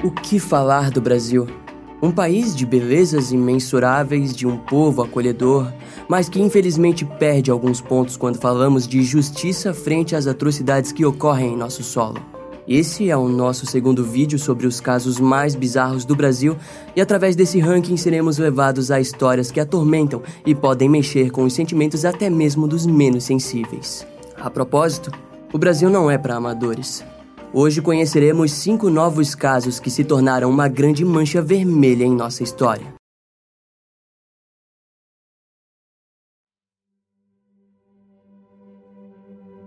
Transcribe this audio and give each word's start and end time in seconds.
O 0.00 0.12
que 0.12 0.38
falar 0.38 0.92
do 0.92 1.00
Brasil? 1.00 1.48
Um 2.00 2.12
país 2.12 2.54
de 2.54 2.64
belezas 2.64 3.32
imensuráveis, 3.32 4.32
de 4.32 4.46
um 4.46 4.56
povo 4.56 5.02
acolhedor, 5.02 5.72
mas 6.08 6.28
que 6.28 6.40
infelizmente 6.40 7.04
perde 7.04 7.50
alguns 7.50 7.80
pontos 7.80 8.16
quando 8.16 8.38
falamos 8.38 8.86
de 8.86 9.02
justiça 9.02 9.74
frente 9.74 10.14
às 10.14 10.28
atrocidades 10.28 10.92
que 10.92 11.04
ocorrem 11.04 11.54
em 11.54 11.56
nosso 11.56 11.82
solo. 11.82 12.22
Esse 12.68 13.10
é 13.10 13.16
o 13.16 13.28
nosso 13.28 13.66
segundo 13.66 14.04
vídeo 14.04 14.38
sobre 14.38 14.68
os 14.68 14.78
casos 14.78 15.18
mais 15.18 15.56
bizarros 15.56 16.04
do 16.04 16.14
Brasil 16.14 16.56
e 16.94 17.00
através 17.00 17.34
desse 17.34 17.58
ranking 17.58 17.96
seremos 17.96 18.38
levados 18.38 18.92
a 18.92 19.00
histórias 19.00 19.50
que 19.50 19.58
atormentam 19.58 20.22
e 20.46 20.54
podem 20.54 20.88
mexer 20.88 21.32
com 21.32 21.42
os 21.42 21.54
sentimentos 21.54 22.04
até 22.04 22.30
mesmo 22.30 22.68
dos 22.68 22.86
menos 22.86 23.24
sensíveis. 23.24 24.06
A 24.36 24.48
propósito, 24.48 25.10
o 25.52 25.58
Brasil 25.58 25.90
não 25.90 26.08
é 26.08 26.16
para 26.16 26.36
amadores. 26.36 27.04
Hoje 27.52 27.80
conheceremos 27.80 28.52
cinco 28.52 28.90
novos 28.90 29.34
casos 29.34 29.80
que 29.80 29.90
se 29.90 30.04
tornaram 30.04 30.50
uma 30.50 30.68
grande 30.68 31.02
mancha 31.02 31.40
vermelha 31.40 32.04
em 32.04 32.14
nossa 32.14 32.42
história. 32.42 32.94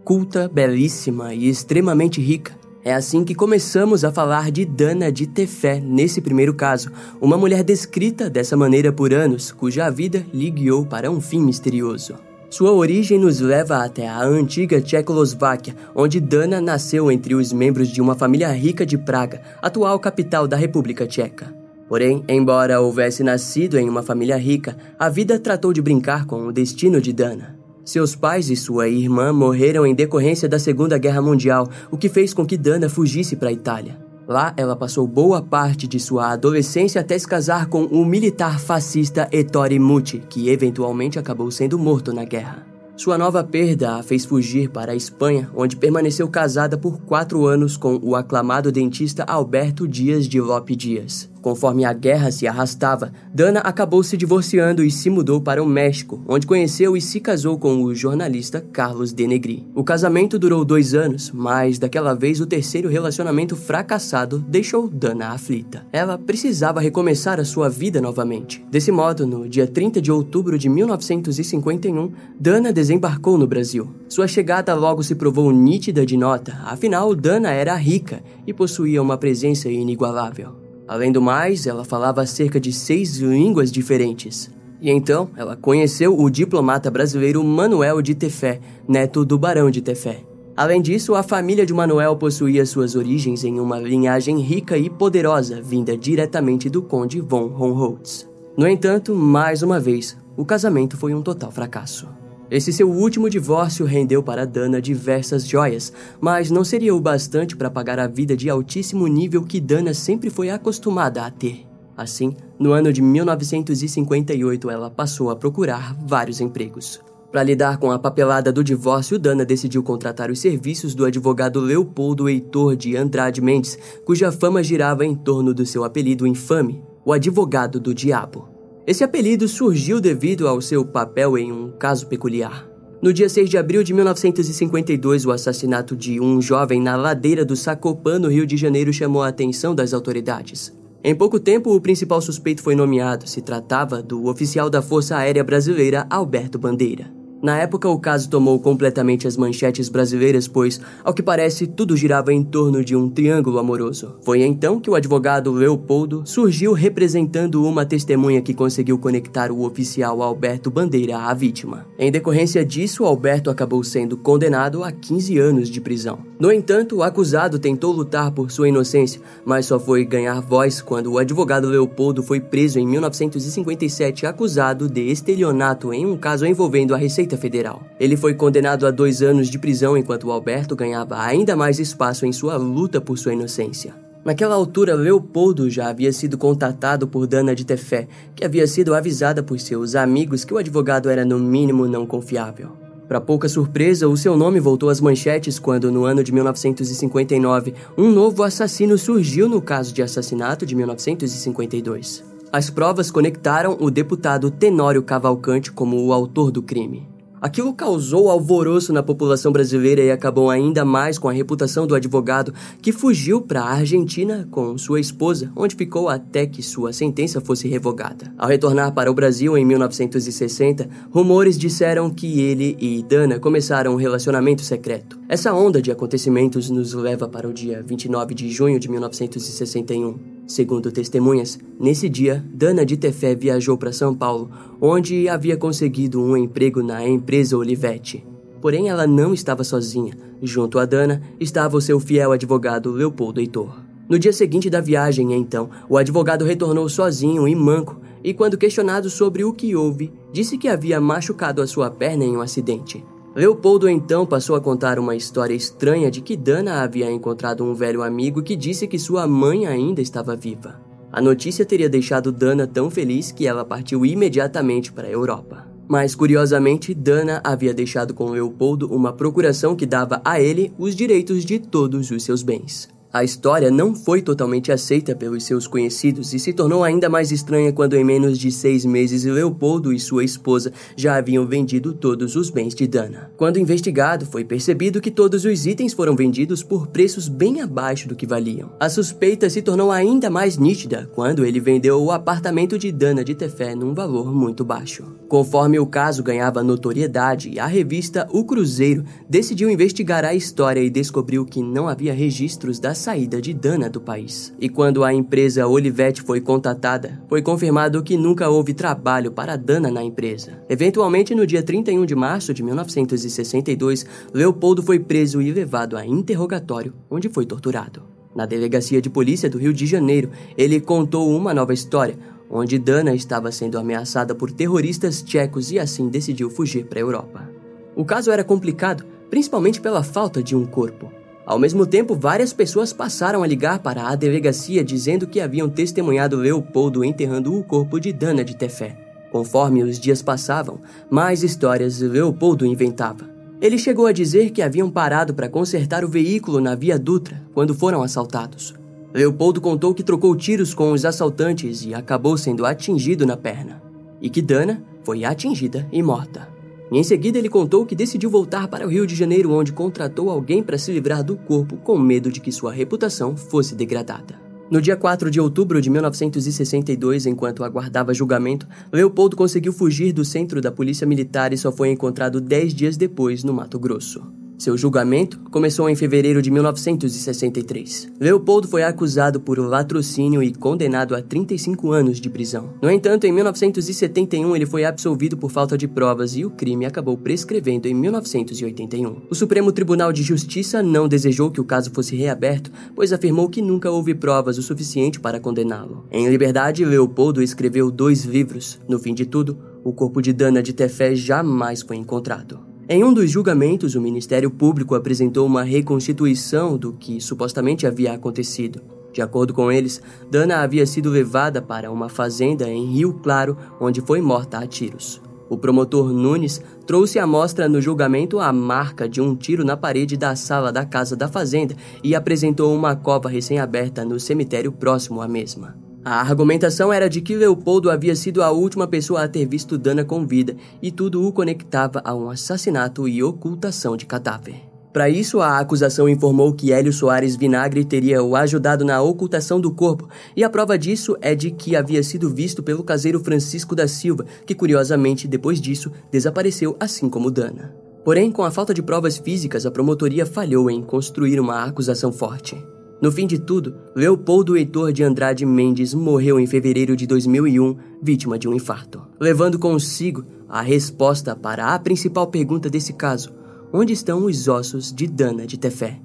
Culta, 0.04 0.48
belíssima 0.48 1.34
e 1.34 1.49
extremamente 1.49 2.21
rica, 2.21 2.55
é 2.84 2.94
assim 2.94 3.23
que 3.23 3.34
começamos 3.34 4.04
a 4.04 4.12
falar 4.12 4.52
de 4.52 4.63
Dana 4.63 5.12
de 5.12 5.26
Tefé 5.26 5.79
nesse 5.79 6.21
primeiro 6.21 6.54
caso, 6.54 6.91
uma 7.20 7.38
mulher 7.38 7.63
descrita 7.63 8.29
dessa 8.29 8.55
maneira 8.55 8.93
por 8.93 9.12
anos, 9.12 9.52
cuja 9.52 9.90
vida 9.90 10.23
lhe 10.32 10.52
guiou 10.52 10.85
para 10.85 11.09
um 11.09 11.20
fim 11.20 11.40
misterioso. 11.40 12.30
Sua 12.51 12.73
origem 12.73 13.17
nos 13.17 13.39
leva 13.39 13.77
até 13.77 14.09
a 14.09 14.21
antiga 14.21 14.81
Tchecoslováquia, 14.81 15.73
onde 15.95 16.19
Dana 16.19 16.59
nasceu 16.59 17.09
entre 17.09 17.33
os 17.33 17.53
membros 17.53 17.87
de 17.87 18.01
uma 18.01 18.13
família 18.13 18.49
rica 18.49 18.85
de 18.85 18.98
Praga, 18.98 19.41
atual 19.62 19.98
capital 19.98 20.45
da 20.45 20.57
República 20.57 21.07
Tcheca. 21.07 21.55
Porém, 21.87 22.26
embora 22.27 22.81
houvesse 22.81 23.23
nascido 23.23 23.79
em 23.79 23.87
uma 23.87 24.03
família 24.03 24.35
rica, 24.35 24.76
a 24.99 25.07
vida 25.07 25.39
tratou 25.39 25.71
de 25.71 25.81
brincar 25.81 26.26
com 26.26 26.45
o 26.45 26.51
destino 26.51 26.99
de 26.99 27.13
Dana. 27.13 27.57
Seus 27.85 28.17
pais 28.17 28.49
e 28.49 28.55
sua 28.57 28.89
irmã 28.89 29.31
morreram 29.31 29.85
em 29.85 29.95
decorrência 29.95 30.49
da 30.49 30.59
Segunda 30.59 30.98
Guerra 30.98 31.21
Mundial, 31.21 31.70
o 31.89 31.98
que 31.98 32.09
fez 32.09 32.33
com 32.33 32.45
que 32.45 32.57
Dana 32.57 32.89
fugisse 32.89 33.37
para 33.37 33.48
a 33.48 33.54
Itália. 33.54 34.10
Lá, 34.32 34.54
ela 34.55 34.77
passou 34.77 35.05
boa 35.05 35.41
parte 35.41 35.85
de 35.85 35.99
sua 35.99 36.32
adolescência 36.32 37.01
até 37.01 37.20
se 37.20 37.27
casar 37.27 37.65
com 37.65 37.84
o 37.84 38.05
militar 38.05 38.62
fascista 38.62 39.27
Ettore 39.29 39.77
Muti, 39.77 40.23
que 40.29 40.48
eventualmente 40.48 41.20
acabou 41.20 41.51
sendo 41.51 41.77
morto 41.77 42.13
na 42.13 42.23
guerra. 42.23 42.65
Sua 42.96 43.18
nova 43.18 43.43
perda 43.43 43.98
a 43.98 44.04
fez 44.04 44.23
fugir 44.23 44.70
para 44.70 44.93
a 44.93 44.96
Espanha, 44.96 45.49
onde 45.54 45.76
permaneceu 45.76 46.29
casada 46.29 46.77
por 46.77 47.01
quatro 47.01 47.46
anos 47.46 47.76
com 47.76 47.99
o 48.01 48.15
aclamado 48.15 48.71
dentista 48.71 49.26
Alberto 49.26 49.85
Dias 49.85 50.26
de 50.29 50.40
Lope 50.40 50.77
Dias. 50.77 51.30
Conforme 51.41 51.84
a 51.84 51.91
guerra 51.91 52.31
se 52.31 52.47
arrastava, 52.47 53.11
Dana 53.34 53.61
acabou 53.61 54.03
se 54.03 54.15
divorciando 54.15 54.84
e 54.84 54.91
se 54.91 55.09
mudou 55.09 55.41
para 55.41 55.63
o 55.63 55.65
México, 55.65 56.21
onde 56.27 56.45
conheceu 56.45 56.95
e 56.95 57.01
se 57.01 57.20
casou 57.20 57.57
com 57.57 57.83
o 57.83 57.95
jornalista 57.95 58.61
Carlos 58.71 59.11
Denegri. 59.11 59.67
O 59.73 59.83
casamento 59.83 60.37
durou 60.37 60.63
dois 60.63 60.93
anos, 60.93 61.31
mas 61.31 61.79
daquela 61.79 62.13
vez 62.13 62.39
o 62.39 62.45
terceiro 62.45 62.87
relacionamento 62.87 63.55
fracassado 63.55 64.38
deixou 64.39 64.88
Dana 64.88 65.29
aflita. 65.29 65.85
Ela 65.91 66.17
precisava 66.17 66.79
recomeçar 66.79 67.39
a 67.39 67.45
sua 67.45 67.69
vida 67.69 68.00
novamente. 68.00 68.63
Desse 68.69 68.91
modo, 68.91 69.25
no 69.25 69.50
dia 69.50 69.66
30 69.66 70.01
de 70.01 70.11
outubro 70.11 70.59
de 70.59 70.69
1951, 70.69 72.11
Dana 72.39 72.72
desembarcou 72.72 73.38
no 73.38 73.47
Brasil. 73.47 73.89
Sua 74.07 74.28
chegada 74.28 74.75
logo 74.75 75.01
se 75.01 75.16
provou 75.16 75.51
nítida 75.51 76.05
de 76.05 76.17
nota, 76.17 76.59
afinal, 76.66 77.16
Dana 77.16 77.51
era 77.51 77.75
rica 77.75 78.22
e 78.45 78.53
possuía 78.53 79.01
uma 79.01 79.17
presença 79.17 79.69
inigualável. 79.69 80.60
Além 80.91 81.09
do 81.09 81.22
mais, 81.22 81.66
ela 81.66 81.85
falava 81.85 82.25
cerca 82.25 82.59
de 82.59 82.73
seis 82.73 83.16
línguas 83.16 83.71
diferentes. 83.71 84.51
E 84.81 84.91
então, 84.91 85.29
ela 85.38 85.55
conheceu 85.55 86.19
o 86.19 86.29
diplomata 86.29 86.91
brasileiro 86.91 87.41
Manuel 87.45 88.01
de 88.01 88.13
Tefé, 88.13 88.59
neto 88.85 89.23
do 89.23 89.39
Barão 89.39 89.71
de 89.71 89.81
Tefé. 89.81 90.25
Além 90.53 90.81
disso, 90.81 91.16
a 91.16 91.23
família 91.23 91.66
de 91.66 91.73
Manuel 91.73 92.17
possuía 92.17 92.66
suas 92.66 92.93
origens 92.93 93.45
em 93.45 93.57
uma 93.57 93.79
linhagem 93.79 94.41
rica 94.41 94.77
e 94.77 94.89
poderosa, 94.89 95.61
vinda 95.61 95.95
diretamente 95.95 96.69
do 96.69 96.81
conde 96.81 97.21
von 97.21 97.45
Honholtz. 97.57 98.29
No 98.57 98.67
entanto, 98.67 99.16
mais 99.16 99.63
uma 99.63 99.79
vez, 99.79 100.17
o 100.35 100.43
casamento 100.43 100.97
foi 100.97 101.13
um 101.13 101.21
total 101.21 101.51
fracasso. 101.51 102.05
Esse 102.51 102.73
seu 102.73 102.91
último 102.91 103.29
divórcio 103.29 103.85
rendeu 103.85 104.22
para 104.22 104.45
Dana 104.45 104.81
diversas 104.81 105.47
joias, 105.47 105.94
mas 106.19 106.51
não 106.51 106.66
seria 106.66 106.94
o 106.94 107.00
bastante 107.00 107.56
para 107.56 107.69
pagar 107.69 107.97
a 107.97 108.07
vida 108.07 108.35
de 108.35 108.50
altíssimo 108.50 109.07
nível 109.07 109.45
que 109.45 109.62
Dana 109.62 109.94
sempre 109.94 110.29
foi 110.29 110.50
acostumada 110.50 111.25
a 111.25 111.31
ter. 111.31 111.66
Assim, 111.95 112.35
no 112.59 112.73
ano 112.73 112.91
de 112.91 113.01
1958, 113.01 114.69
ela 114.69 114.90
passou 114.90 115.29
a 115.29 115.35
procurar 115.38 115.95
vários 116.06 116.41
empregos. 116.41 117.00
Para 117.31 117.44
lidar 117.44 117.78
com 117.78 117.90
a 117.90 117.97
papelada 117.97 118.51
do 118.51 118.66
divórcio, 118.66 119.17
Dana 119.17 119.45
decidiu 119.45 119.81
contratar 119.81 120.29
os 120.29 120.40
serviços 120.40 120.94
do 120.94 121.06
advogado 121.06 121.61
Leopoldo 121.61 122.28
Heitor 122.28 122.75
de 122.75 122.97
Andrade 122.97 123.40
Mendes, 123.40 123.79
cuja 124.03 124.29
fama 124.29 124.61
girava 124.61 125.06
em 125.06 125.16
torno 125.16 125.53
do 125.53 125.66
seu 125.66 125.85
apelido 125.85 126.28
infame, 126.28 126.84
o 127.06 127.13
advogado 127.13 127.79
do 127.79 127.94
diabo. 127.94 128.50
Esse 128.85 129.03
apelido 129.03 129.47
surgiu 129.47 130.01
devido 130.01 130.47
ao 130.47 130.59
seu 130.59 130.83
papel 130.83 131.37
em 131.37 131.51
um 131.51 131.71
caso 131.71 132.07
peculiar. 132.07 132.67
No 133.01 133.13
dia 133.13 133.29
6 133.29 133.49
de 133.49 133.57
abril 133.57 133.83
de 133.83 133.93
1952, 133.93 135.25
o 135.25 135.31
assassinato 135.31 135.95
de 135.95 136.19
um 136.19 136.41
jovem 136.41 136.81
na 136.81 136.95
ladeira 136.95 137.43
do 137.43 137.55
Sacopã, 137.55 138.19
no 138.19 138.27
Rio 138.27 138.45
de 138.45 138.57
Janeiro, 138.57 138.93
chamou 138.93 139.23
a 139.23 139.27
atenção 139.27 139.73
das 139.73 139.93
autoridades. 139.93 140.71
Em 141.03 141.15
pouco 141.15 141.39
tempo, 141.39 141.75
o 141.75 141.81
principal 141.81 142.21
suspeito 142.21 142.61
foi 142.61 142.75
nomeado. 142.75 143.27
Se 143.27 143.41
tratava 143.41 144.03
do 144.03 144.27
oficial 144.27 144.69
da 144.69 144.83
Força 144.83 145.17
Aérea 145.17 145.43
Brasileira, 145.43 146.05
Alberto 146.09 146.59
Bandeira. 146.59 147.20
Na 147.41 147.57
época, 147.57 147.90
o 147.90 148.00
caso 148.00 148.29
tomou 148.29 148.59
completamente 148.59 149.28
as 149.28 149.35
manchetes 149.35 149.90
brasileiras, 149.90 150.47
pois, 150.47 150.79
ao 151.03 151.12
que 151.12 151.24
parece, 151.24 151.66
tudo 151.66 151.97
girava 151.97 152.31
em 152.31 152.44
torno 152.44 152.85
de 152.85 152.96
um 152.96 153.09
triângulo 153.09 153.57
amoroso. 153.57 154.16
Foi 154.22 154.44
então 154.44 154.79
que 154.79 154.90
o 154.90 154.96
advogado 154.96 155.52
Leopoldo 155.52 156.22
surgiu 156.24 156.74
representando 156.74 157.66
uma 157.66 157.84
testemunha 157.84 158.44
que 158.44 158.53
conseguiu 158.53 159.00
conectar 159.00 159.52
o 159.52 159.66
oficial 159.66 160.22
Alberto 160.22 160.69
Bandeira 160.69 161.18
à 161.18 161.34
vítima. 161.34 161.88
Em 161.97 162.12
decorrência 162.12 162.63
disso, 162.63 163.06
Alberto 163.06 163.50
acabou 163.50 163.84
sendo 163.84 164.16
condenado 164.18 164.84
a 164.84 164.91
15 164.91 165.40
anos 165.40 165.68
de 165.68 165.81
prisão. 165.81 166.19
No 166.40 166.52
entanto, 166.52 166.97
o 166.97 167.03
acusado 167.03 167.58
tentou 167.58 167.91
lutar 167.91 168.31
por 168.31 168.52
sua 168.52 168.69
inocência, 168.69 169.22
mas 169.44 169.66
só 169.66 169.79
foi 169.79 170.06
ganhar 170.06 170.40
voz 170.41 170.79
quando 170.79 171.13
o 171.13 171.18
advogado 171.18 171.68
Leopoldo 171.68 172.22
foi 172.22 172.40
preso 172.40 172.78
em 172.78 172.85
1957 172.85 174.25
acusado 174.28 174.88
de 174.88 175.09
estelionato 175.09 175.91
em 175.91 176.06
um 176.06 176.18
caso 176.18 176.46
envolvendo 176.46 176.94
a 176.94 176.97
Receita 176.97 177.30
Receita 177.31 177.37
Federal. 177.37 177.83
Ele 177.99 178.17
foi 178.17 178.33
condenado 178.33 178.85
a 178.85 178.91
dois 178.91 179.21
anos 179.21 179.47
de 179.47 179.57
prisão 179.57 179.97
enquanto 179.97 180.31
Alberto 180.31 180.75
ganhava 180.75 181.21
ainda 181.21 181.55
mais 181.55 181.79
espaço 181.79 182.25
em 182.25 182.31
sua 182.31 182.57
luta 182.57 182.99
por 182.99 183.17
sua 183.17 183.33
inocência. 183.33 183.93
Naquela 184.23 184.55
altura, 184.55 184.93
Leopoldo 184.93 185.69
já 185.69 185.89
havia 185.89 186.13
sido 186.13 186.37
contatado 186.37 187.07
por 187.07 187.25
Dana 187.25 187.55
de 187.55 187.65
Tefé, 187.65 188.07
que 188.35 188.45
havia 188.45 188.67
sido 188.67 188.93
avisada 188.93 189.41
por 189.41 189.59
seus 189.59 189.95
amigos 189.95 190.45
que 190.45 190.53
o 190.53 190.57
advogado 190.57 191.09
era 191.09 191.25
no 191.25 191.39
mínimo 191.39 191.87
não 191.87 192.05
confiável. 192.05 192.69
Para 193.07 193.19
pouca 193.19 193.49
surpresa, 193.49 194.07
o 194.07 194.15
seu 194.15 194.37
nome 194.37 194.59
voltou 194.59 194.89
às 194.89 195.01
manchetes 195.01 195.57
quando, 195.57 195.91
no 195.91 196.05
ano 196.05 196.23
de 196.23 196.31
1959, 196.31 197.73
um 197.97 198.11
novo 198.11 198.43
assassino 198.43 198.97
surgiu 198.97 199.49
no 199.49 199.61
caso 199.61 199.91
de 199.93 200.03
assassinato 200.03 200.65
de 200.65 200.75
1952. 200.75 202.23
As 202.53 202.69
provas 202.69 203.09
conectaram 203.09 203.75
o 203.79 203.89
deputado 203.89 204.51
Tenório 204.51 205.01
Cavalcante 205.01 205.71
como 205.71 205.97
o 206.05 206.13
autor 206.13 206.51
do 206.51 206.61
crime. 206.61 207.10
Aquilo 207.41 207.74
causou 207.74 208.29
alvoroço 208.29 208.94
na 208.94 209.02
população 209.02 209.52
brasileira 209.52 210.03
e 210.03 210.11
acabou 210.11 210.52
ainda 210.52 210.85
mais 210.85 211.17
com 211.17 211.28
a 211.28 211.32
reputação 211.32 211.88
do 211.88 211.96
advogado, 211.96 212.53
que 212.79 212.91
fugiu 212.91 213.41
para 213.41 213.61
a 213.64 213.72
Argentina 213.72 214.47
com 214.52 214.78
sua 214.78 214.99
esposa, 214.99 215.52
onde 215.55 215.76
ficou 215.76 216.08
até 216.08 216.46
que 216.46 216.61
sua 216.61 216.93
sentença 216.93 217.41
fosse 217.41 217.67
revogada. 217.67 218.32
Ao 218.38 218.47
retornar 218.47 218.93
para 218.93 219.09
o 219.09 219.14
Brasil 219.16 219.58
em 219.58 219.66
1960, 219.66 220.88
rumores 221.09 221.58
disseram 221.58 222.11
que 222.11 222.41
ele 222.41 222.78
e 222.79 223.02
Dana 223.02 223.40
começaram 223.40 223.94
um 223.94 223.97
relacionamento 223.97 224.61
secreto. 224.61 225.20
Essa 225.28 225.52
onda 225.52 225.82
de 225.82 225.91
acontecimentos 225.91 226.70
nos 226.70 226.94
leva 226.94 227.28
para 227.28 227.47
o 227.47 227.53
dia 227.53 227.82
29 227.82 228.35
de 228.35 228.52
junho 228.52 228.79
de 228.79 228.87
1961. 228.87 230.41
Segundo 230.51 230.91
testemunhas, 230.91 231.57
nesse 231.79 232.09
dia, 232.09 232.43
Dana 232.53 232.85
de 232.85 232.97
Tefé 232.97 233.33
viajou 233.33 233.77
para 233.77 233.93
São 233.93 234.13
Paulo, 234.13 234.51
onde 234.81 235.29
havia 235.29 235.55
conseguido 235.55 236.21
um 236.21 236.35
emprego 236.35 236.83
na 236.83 237.07
empresa 237.07 237.55
Olivetti. 237.55 238.27
Porém, 238.59 238.89
ela 238.89 239.07
não 239.07 239.33
estava 239.33 239.63
sozinha. 239.63 240.13
Junto 240.41 240.77
a 240.77 240.83
Dana 240.83 241.21
estava 241.39 241.77
o 241.77 241.81
seu 241.81 242.01
fiel 242.01 242.33
advogado 242.33 242.91
Leopoldo 242.91 243.39
Heitor. 243.39 243.79
No 244.09 244.19
dia 244.19 244.33
seguinte 244.33 244.69
da 244.69 244.81
viagem, 244.81 245.31
então, 245.31 245.69
o 245.87 245.97
advogado 245.97 246.43
retornou 246.43 246.89
sozinho 246.89 247.47
e 247.47 247.55
manco, 247.55 248.01
e 248.21 248.33
quando 248.33 248.57
questionado 248.57 249.09
sobre 249.09 249.45
o 249.45 249.53
que 249.53 249.73
houve, 249.73 250.11
disse 250.33 250.57
que 250.57 250.67
havia 250.67 250.99
machucado 250.99 251.61
a 251.61 251.67
sua 251.67 251.89
perna 251.89 252.25
em 252.25 252.35
um 252.35 252.41
acidente. 252.41 253.01
Leopoldo 253.33 253.87
então 253.87 254.25
passou 254.25 254.57
a 254.57 254.61
contar 254.61 254.99
uma 254.99 255.16
história 255.16 255.53
estranha 255.53 256.12
de 256.12 256.19
que 256.19 256.36
Dana 256.36 256.81
havia 256.83 257.10
encontrado 257.10 257.63
um 257.63 257.74
velho 257.74 258.04
amigo 258.04 258.44
que 258.44 258.57
disse 258.57 258.88
que 258.88 259.00
sua 259.00 259.25
mãe 259.25 259.66
ainda 259.66 260.01
estava 260.01 260.36
viva. 260.36 260.81
A 261.10 261.22
notícia 261.22 261.66
teria 261.66 261.88
deixado 261.88 262.30
Dana 262.30 262.68
tão 262.68 262.89
feliz 262.89 263.31
que 263.31 263.48
ela 263.48 263.63
partiu 263.63 264.06
imediatamente 264.06 264.92
para 264.92 265.07
a 265.07 265.12
Europa. 265.12 265.66
Mas 265.88 266.13
curiosamente, 266.13 266.94
Dana 266.94 267.39
havia 267.42 267.74
deixado 267.74 268.13
com 268.13 268.31
Leopoldo 268.31 268.94
uma 268.94 269.13
procuração 269.13 269.77
que 269.77 269.86
dava 269.86 270.22
a 270.25 270.42
ele 270.42 270.74
os 270.77 270.94
direitos 270.94 271.45
de 271.45 271.57
todos 271.57 272.12
os 272.12 272.24
seus 272.24 272.44
bens. 272.44 272.89
A 273.13 273.25
história 273.25 273.69
não 273.69 273.94
foi 273.94 274.22
totalmente 274.22 274.72
aceita 274.72 275.13
pelos 275.13 275.44
seus 275.44 275.68
conhecidos 275.68 276.34
e 276.34 276.40
se 276.40 276.54
tornou 276.54 276.81
ainda 276.81 277.10
mais 277.10 277.30
estranha 277.30 277.74
quando, 277.74 277.96
em 277.96 278.06
menos 278.06 278.40
de 278.40 278.50
seis 278.50 278.86
meses, 278.86 279.25
Leopoldo 279.25 279.92
e 279.92 280.00
sua 280.00 280.24
esposa 280.24 280.72
já 280.96 281.18
haviam 281.18 281.46
vendido 281.46 281.94
todos 281.94 282.38
os 282.38 282.50
bens 282.50 282.74
de 282.74 282.88
Dana. 282.88 283.30
Quando 283.36 283.60
investigado, 283.60 284.25
foi 284.25 284.46
percebido 284.46 285.02
que 285.02 285.12
todos 285.12 285.44
os 285.44 285.66
itens 285.66 285.92
foram 285.92 286.16
vendidos 286.16 286.63
por 286.63 286.88
preços 286.88 287.28
bem 287.28 287.60
abaixo 287.60 288.08
do 288.08 288.16
que 288.16 288.25
valiam. 288.25 288.72
A 288.80 288.88
suspeita 288.88 289.50
se 289.50 289.62
tornou 289.62 289.92
ainda 289.92 290.30
mais 290.30 290.58
nítida 290.58 291.10
quando 291.13 291.46
ele 291.46 291.60
vendeu 291.60 292.02
o 292.02 292.12
apartamento 292.12 292.80
de 292.80 292.94
Dana 292.94 293.25
de 293.25 293.36
Tefé 293.36 293.75
num 293.75 293.94
valor 293.94 294.34
muito 294.34 294.63
baixo. 294.63 295.04
Conforme 295.28 295.78
o 295.78 295.86
caso 295.86 296.24
ganhava 296.24 296.63
notoriedade, 296.63 297.60
a 297.60 297.66
revista 297.66 298.25
O 298.31 298.46
Cruzeiro 298.46 299.04
decidiu 299.30 299.69
investigar 299.69 300.24
a 300.24 300.34
história 300.34 300.80
e 300.80 300.90
descobriu 300.90 301.46
que 301.46 301.62
não 301.62 301.90
havia 301.90 302.13
registros 302.13 302.80
das 302.80 303.00
saída 303.01 303.42
de 303.42 303.51
Dana 303.51 303.89
do 303.89 304.00
país. 304.00 304.53
E 304.59 304.69
quando 304.69 305.03
a 305.03 305.12
empresa 305.12 305.68
Olivetti 305.68 306.21
foi 306.21 306.39
contatada, 306.39 307.19
foi 307.27 307.42
confirmado 307.42 308.03
que 308.03 308.15
nunca 308.15 308.48
houve 308.48 308.74
trabalho 308.74 309.31
para 309.31 309.57
Dana 309.57 309.89
na 309.89 310.03
empresa. 310.03 310.63
Eventualmente, 310.69 311.33
no 311.33 311.45
dia 311.48 311.63
31 311.63 312.06
de 312.06 312.15
março 312.15 312.53
de 312.53 312.62
1962, 312.62 314.06
Leopoldo 314.31 314.83
foi 314.83 315.00
preso 315.00 315.42
e 315.42 315.51
levado 315.51 315.98
a 315.98 316.06
interrogatório, 316.06 316.94
onde 317.09 317.27
foi 317.27 317.45
torturado. 317.45 318.03
Na 318.36 318.45
delegacia 318.45 319.01
de 319.01 319.09
polícia 319.09 319.50
do 319.50 319.57
Rio 319.57 319.74
de 319.74 319.86
Janeiro, 319.86 320.30
ele 320.56 320.80
contou 320.80 321.36
uma 321.36 321.53
nova 321.53 321.74
história, 321.74 322.18
onde 322.50 322.77
Dana 322.77 323.15
estava 323.15 323.51
sendo 323.51 323.77
ameaçada 323.77 324.36
por 324.36 324.51
terroristas 324.51 325.21
tchecos 325.21 325.71
e 325.71 325.80
assim 325.80 326.07
decidiu 326.07 326.50
fugir 326.50 326.86
para 326.86 327.00
a 327.00 327.01
Europa. 327.01 327.50
O 327.95 328.06
caso 328.06 328.31
era 328.31 328.44
complicado, 328.44 329.03
principalmente 329.30 329.81
pela 329.81 330.03
falta 330.03 330.42
de 330.42 330.56
um 330.56 330.65
corpo. 330.65 331.11
Ao 331.51 331.59
mesmo 331.59 331.86
tempo, 331.86 332.15
várias 332.15 332.53
pessoas 332.53 332.94
passaram 332.94 333.44
a 333.44 333.45
ligar 333.45 333.80
para 333.80 334.07
a 334.07 334.15
delegacia 334.15 334.86
dizendo 334.86 335.27
que 335.27 335.42
haviam 335.42 335.68
testemunhado 335.68 336.38
Leopoldo 336.38 337.03
enterrando 337.03 337.53
o 337.53 337.62
corpo 337.62 338.00
de 338.00 338.13
Dana 338.13 338.42
de 338.42 338.56
Tefé. 338.56 338.98
Conforme 339.30 339.83
os 339.83 340.00
dias 340.00 340.21
passavam, 340.21 340.80
mais 341.09 341.44
histórias 341.44 342.00
Leopoldo 342.00 342.65
inventava. 342.65 343.30
Ele 343.59 343.77
chegou 343.77 344.06
a 344.06 344.13
dizer 344.13 344.51
que 344.51 344.62
haviam 344.62 344.89
parado 344.89 345.33
para 345.33 345.50
consertar 345.50 346.06
o 346.06 346.07
veículo 346.07 346.62
na 346.62 346.74
Via 346.74 346.98
Dutra 346.98 347.42
quando 347.53 347.75
foram 347.75 348.01
assaltados. 348.01 348.74
Leopoldo 349.13 349.59
contou 349.59 349.94
que 349.94 350.03
trocou 350.03 350.33
tiros 350.38 350.74
com 350.74 350.94
os 350.94 351.03
assaltantes 351.03 351.83
e 351.83 351.94
acabou 351.94 352.38
sendo 352.38 352.65
atingido 352.65 353.25
na 353.25 353.36
perna, 353.36 353.83
e 354.21 354.30
que 354.30 354.42
Dana 354.42 354.81
foi 355.03 355.25
atingida 355.25 355.86
e 355.92 356.01
morta. 356.01 356.61
E 356.92 356.98
em 356.98 357.04
seguida 357.04 357.38
ele 357.38 357.48
contou 357.48 357.86
que 357.86 357.96
decidiu 357.96 358.30
voltar 358.30 358.68
para 358.68 358.86
o 358.86 358.90
Rio 358.90 359.08
de 359.08 359.16
Janeiro, 359.16 359.52
onde 359.52 359.72
contratou 359.72 360.30
alguém 360.30 360.62
para 360.62 360.78
se 360.78 360.92
livrar 360.92 361.24
do 361.24 361.38
corpo 361.38 361.78
com 361.78 361.98
medo 361.98 362.30
de 362.30 362.42
que 362.42 362.52
sua 362.52 362.74
reputação 362.74 363.38
fosse 363.38 363.74
degradada. 363.74 364.42
No 364.70 364.82
dia 364.82 364.96
4 364.96 365.32
de 365.32 365.40
outubro 365.40 365.82
de 365.82 365.90
1962, 365.90 367.26
enquanto 367.26 367.64
aguardava 367.64 368.14
julgamento, 368.14 368.68
Leopoldo 368.92 369.36
conseguiu 369.36 369.72
fugir 369.72 370.14
do 370.14 370.24
centro 370.24 370.62
da 370.62 370.72
polícia 370.72 371.08
militar 371.08 371.54
e 371.54 371.58
só 371.58 371.72
foi 371.72 371.90
encontrado 371.90 372.42
dez 372.42 372.74
dias 372.74 372.98
depois 372.98 373.44
no 373.44 373.54
Mato 373.54 373.80
Grosso. 373.80 374.41
Seu 374.62 374.78
julgamento 374.78 375.40
começou 375.50 375.90
em 375.90 375.96
fevereiro 375.96 376.40
de 376.40 376.52
1963. 376.52 378.10
Leopoldo 378.19 378.68
foi 378.68 378.84
acusado 378.84 379.40
por 379.40 379.58
latrocínio 379.58 380.44
e 380.44 380.54
condenado 380.54 381.16
a 381.16 381.22
35 381.24 381.92
anos 381.92 382.22
de 382.22 382.30
prisão. 382.30 382.75
No 382.80 382.92
entanto, 382.92 383.25
em 383.25 383.31
1971 383.31 384.56
ele 384.56 384.68
foi 384.68 384.86
absolvido 384.86 385.36
por 385.36 385.50
falta 385.50 385.75
de 385.75 385.88
provas 385.88 386.36
e 386.36 386.46
o 386.46 386.52
crime 386.52 386.86
acabou 386.86 387.18
prescrevendo 387.18 387.88
em 387.88 387.96
1981. 387.96 389.24
O 389.31 389.34
Supremo 389.34 389.72
Tribunal 389.72 390.13
de 390.13 390.22
Justiça 390.22 390.84
não 390.84 391.08
desejou 391.08 391.50
que 391.50 391.60
o 391.60 391.66
caso 391.66 391.90
fosse 391.90 392.16
reaberto, 392.16 392.72
pois 392.94 393.12
afirmou 393.12 393.50
que 393.50 393.63
nunca 393.63 393.90
houve 393.90 394.13
provas 394.13 394.60
o 394.60 394.62
suficiente 394.62 395.19
para 395.19 395.40
condená-lo. 395.40 396.06
Em 396.12 396.30
liberdade, 396.30 396.86
Leopoldo 396.86 397.42
escreveu 397.42 397.90
dois 397.90 398.25
livros. 398.25 398.80
No 398.88 399.00
fim 399.00 399.16
de 399.16 399.25
tudo, 399.25 399.58
o 399.84 399.92
corpo 399.92 400.22
de 400.22 400.31
Dana 400.31 400.62
de 400.62 400.72
Tefé 400.72 401.16
jamais 401.16 401.81
foi 401.81 401.98
encontrado. 401.98 402.69
Em 402.89 403.04
um 403.04 403.13
dos 403.13 403.30
julgamentos, 403.30 403.95
o 403.95 404.01
Ministério 404.01 404.50
Público 404.50 404.95
apresentou 404.95 405.45
uma 405.45 405.63
reconstituição 405.63 406.78
do 406.78 406.92
que 406.94 407.22
supostamente 407.22 407.88
havia 407.88 408.13
acontecido. 408.13 408.81
De 409.13 409.22
acordo 409.22 409.54
com 409.54 409.72
eles, 409.72 410.01
Dana 410.30 410.62
havia 410.62 410.86
sido 410.86 411.10
levada 411.10 411.62
para 411.62 411.92
uma 411.92 412.10
fazenda 412.10 412.69
em 412.69 412.86
Rio 412.86 413.13
Claro, 413.13 413.57
onde 413.80 414.01
foi 414.01 414.22
morta 414.22 414.57
a 414.57 414.68
tiros. 414.68 415.22
O 415.50 415.57
promotor 415.57 416.13
Nunes 416.13 416.62
trouxe 416.88 417.19
à 417.19 417.28
mostra 417.28 417.68
no 417.68 417.81
julgamento 417.81 418.39
a 418.39 418.54
marca 418.54 419.07
de 419.07 419.19
um 419.19 419.36
tiro 419.36 419.66
na 419.66 419.75
parede 419.75 420.16
da 420.16 420.34
sala 420.34 420.72
da 420.72 420.86
casa 420.86 421.16
da 421.16 421.27
fazenda 421.27 421.75
e 422.01 422.16
apresentou 422.16 422.74
uma 422.74 422.95
cova 422.95 423.27
recém-aberta 423.27 424.06
no 424.06 424.18
cemitério 424.18 424.72
próximo 424.72 425.22
à 425.22 425.27
mesma. 425.27 425.91
A 426.03 426.19
argumentação 426.19 426.92
era 426.92 427.07
de 427.07 427.21
que 427.21 427.36
Leopoldo 427.36 427.92
havia 427.92 428.15
sido 428.15 428.42
a 428.42 428.50
última 428.50 428.88
pessoa 428.88 429.24
a 429.24 429.27
ter 429.27 429.45
visto 429.45 429.77
Dana 429.77 430.03
com 430.03 430.25
vida 430.25 430.56
e 430.81 430.92
tudo 430.92 431.24
o 431.24 431.31
conectava 431.31 432.01
a 432.03 432.15
um 432.15 432.27
assassinato 432.27 433.07
e 433.07 433.21
ocultação 433.21 433.95
de 433.95 434.07
cadáver. 434.07 434.56
Para 434.92 435.09
isso, 435.09 435.39
a 435.39 435.59
acusação 435.59 436.09
informou 436.09 436.53
que 436.53 436.74
Hélio 436.74 436.92
Soares 436.92 437.36
Vinagre 437.36 437.86
teria 437.86 438.21
o 438.21 438.36
ajudado 438.36 438.83
na 438.83 439.00
ocultação 439.01 439.62
do 439.62 439.71
corpo, 439.71 440.09
e 440.36 440.44
a 440.44 440.50
prova 440.50 440.77
disso 440.77 441.15
é 441.21 441.33
de 441.33 441.51
que 441.51 441.77
havia 441.77 442.03
sido 442.03 442.30
visto 442.30 442.62
pelo 442.62 442.83
caseiro 442.83 443.24
Francisco 443.24 443.74
da 443.74 443.88
Silva, 443.88 444.25
que 444.45 444.56
curiosamente, 444.56 445.30
depois 445.30 445.62
disso, 445.62 445.92
desapareceu 446.12 446.75
assim 446.77 447.09
como 447.09 447.31
Dana. 447.31 447.74
Porém, 448.03 448.31
com 448.31 448.44
a 448.44 448.51
falta 448.51 448.74
de 448.74 448.81
provas 448.81 449.18
físicas, 449.18 449.65
a 449.65 449.71
promotoria 449.71 450.25
falhou 450.25 450.69
em 450.69 450.81
construir 450.81 451.39
uma 451.39 451.63
acusação 451.63 452.12
forte. 452.12 452.62
No 453.01 453.12
fim 453.12 453.25
de 453.25 453.39
tudo, 453.39 453.75
Leopoldo 453.95 454.56
Heitor 454.56 454.94
de 454.94 455.03
Andrade 455.03 455.44
Mendes 455.44 455.92
morreu 455.92 456.39
em 456.39 456.45
fevereiro 456.45 456.95
de 456.95 457.07
2001, 457.07 457.75
vítima 458.00 458.38
de 458.38 458.48
um 458.48 458.53
infarto, 458.53 459.01
levando 459.19 459.57
consigo 459.57 460.24
a 460.48 460.62
resposta 460.62 461.36
para 461.36 461.74
a 461.74 461.80
principal 461.80 462.27
pergunta 462.27 462.69
desse 462.69 462.94
caso: 462.94 463.33
onde 463.74 463.92
estão 463.92 464.25
os 464.25 464.48
ossos 464.48 464.94
de 464.94 465.07
Dana 465.07 465.48
de 465.48 465.57
Tefé? 465.57 466.00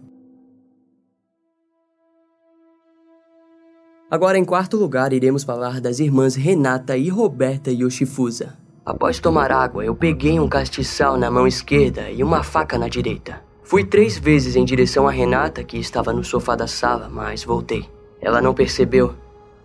Agora, 4.11 4.39
em 4.39 4.45
quarto 4.45 4.79
lugar, 4.79 5.13
iremos 5.13 5.45
falar 5.45 5.83
das 5.83 5.99
irmãs 5.99 6.35
Renata 6.35 6.97
e 6.97 7.11
Roberta 7.11 7.71
Yoshifusa. 7.71 8.57
Após 8.87 9.19
tomar 9.21 9.53
água, 9.53 9.85
eu 9.85 9.95
peguei 9.95 10.41
um 10.41 10.49
castiçal 10.49 11.19
na 11.19 11.31
mão 11.31 11.47
esquerda 11.47 12.09
e 12.11 12.23
uma 12.23 12.43
faca 12.43 12.79
na 12.79 12.89
direita. 12.89 13.46
Fui 13.67 13.83
três 13.83 14.17
vezes 14.17 14.55
em 14.55 14.65
direção 14.65 15.09
a 15.09 15.11
Renata, 15.11 15.65
que 15.65 15.77
estava 15.77 16.13
no 16.13 16.23
sofá 16.23 16.55
da 16.55 16.69
sala, 16.69 17.11
mas 17.13 17.43
voltei. 17.43 17.85
Ela 18.23 18.41
não 18.41 18.55
percebeu. 18.55 19.13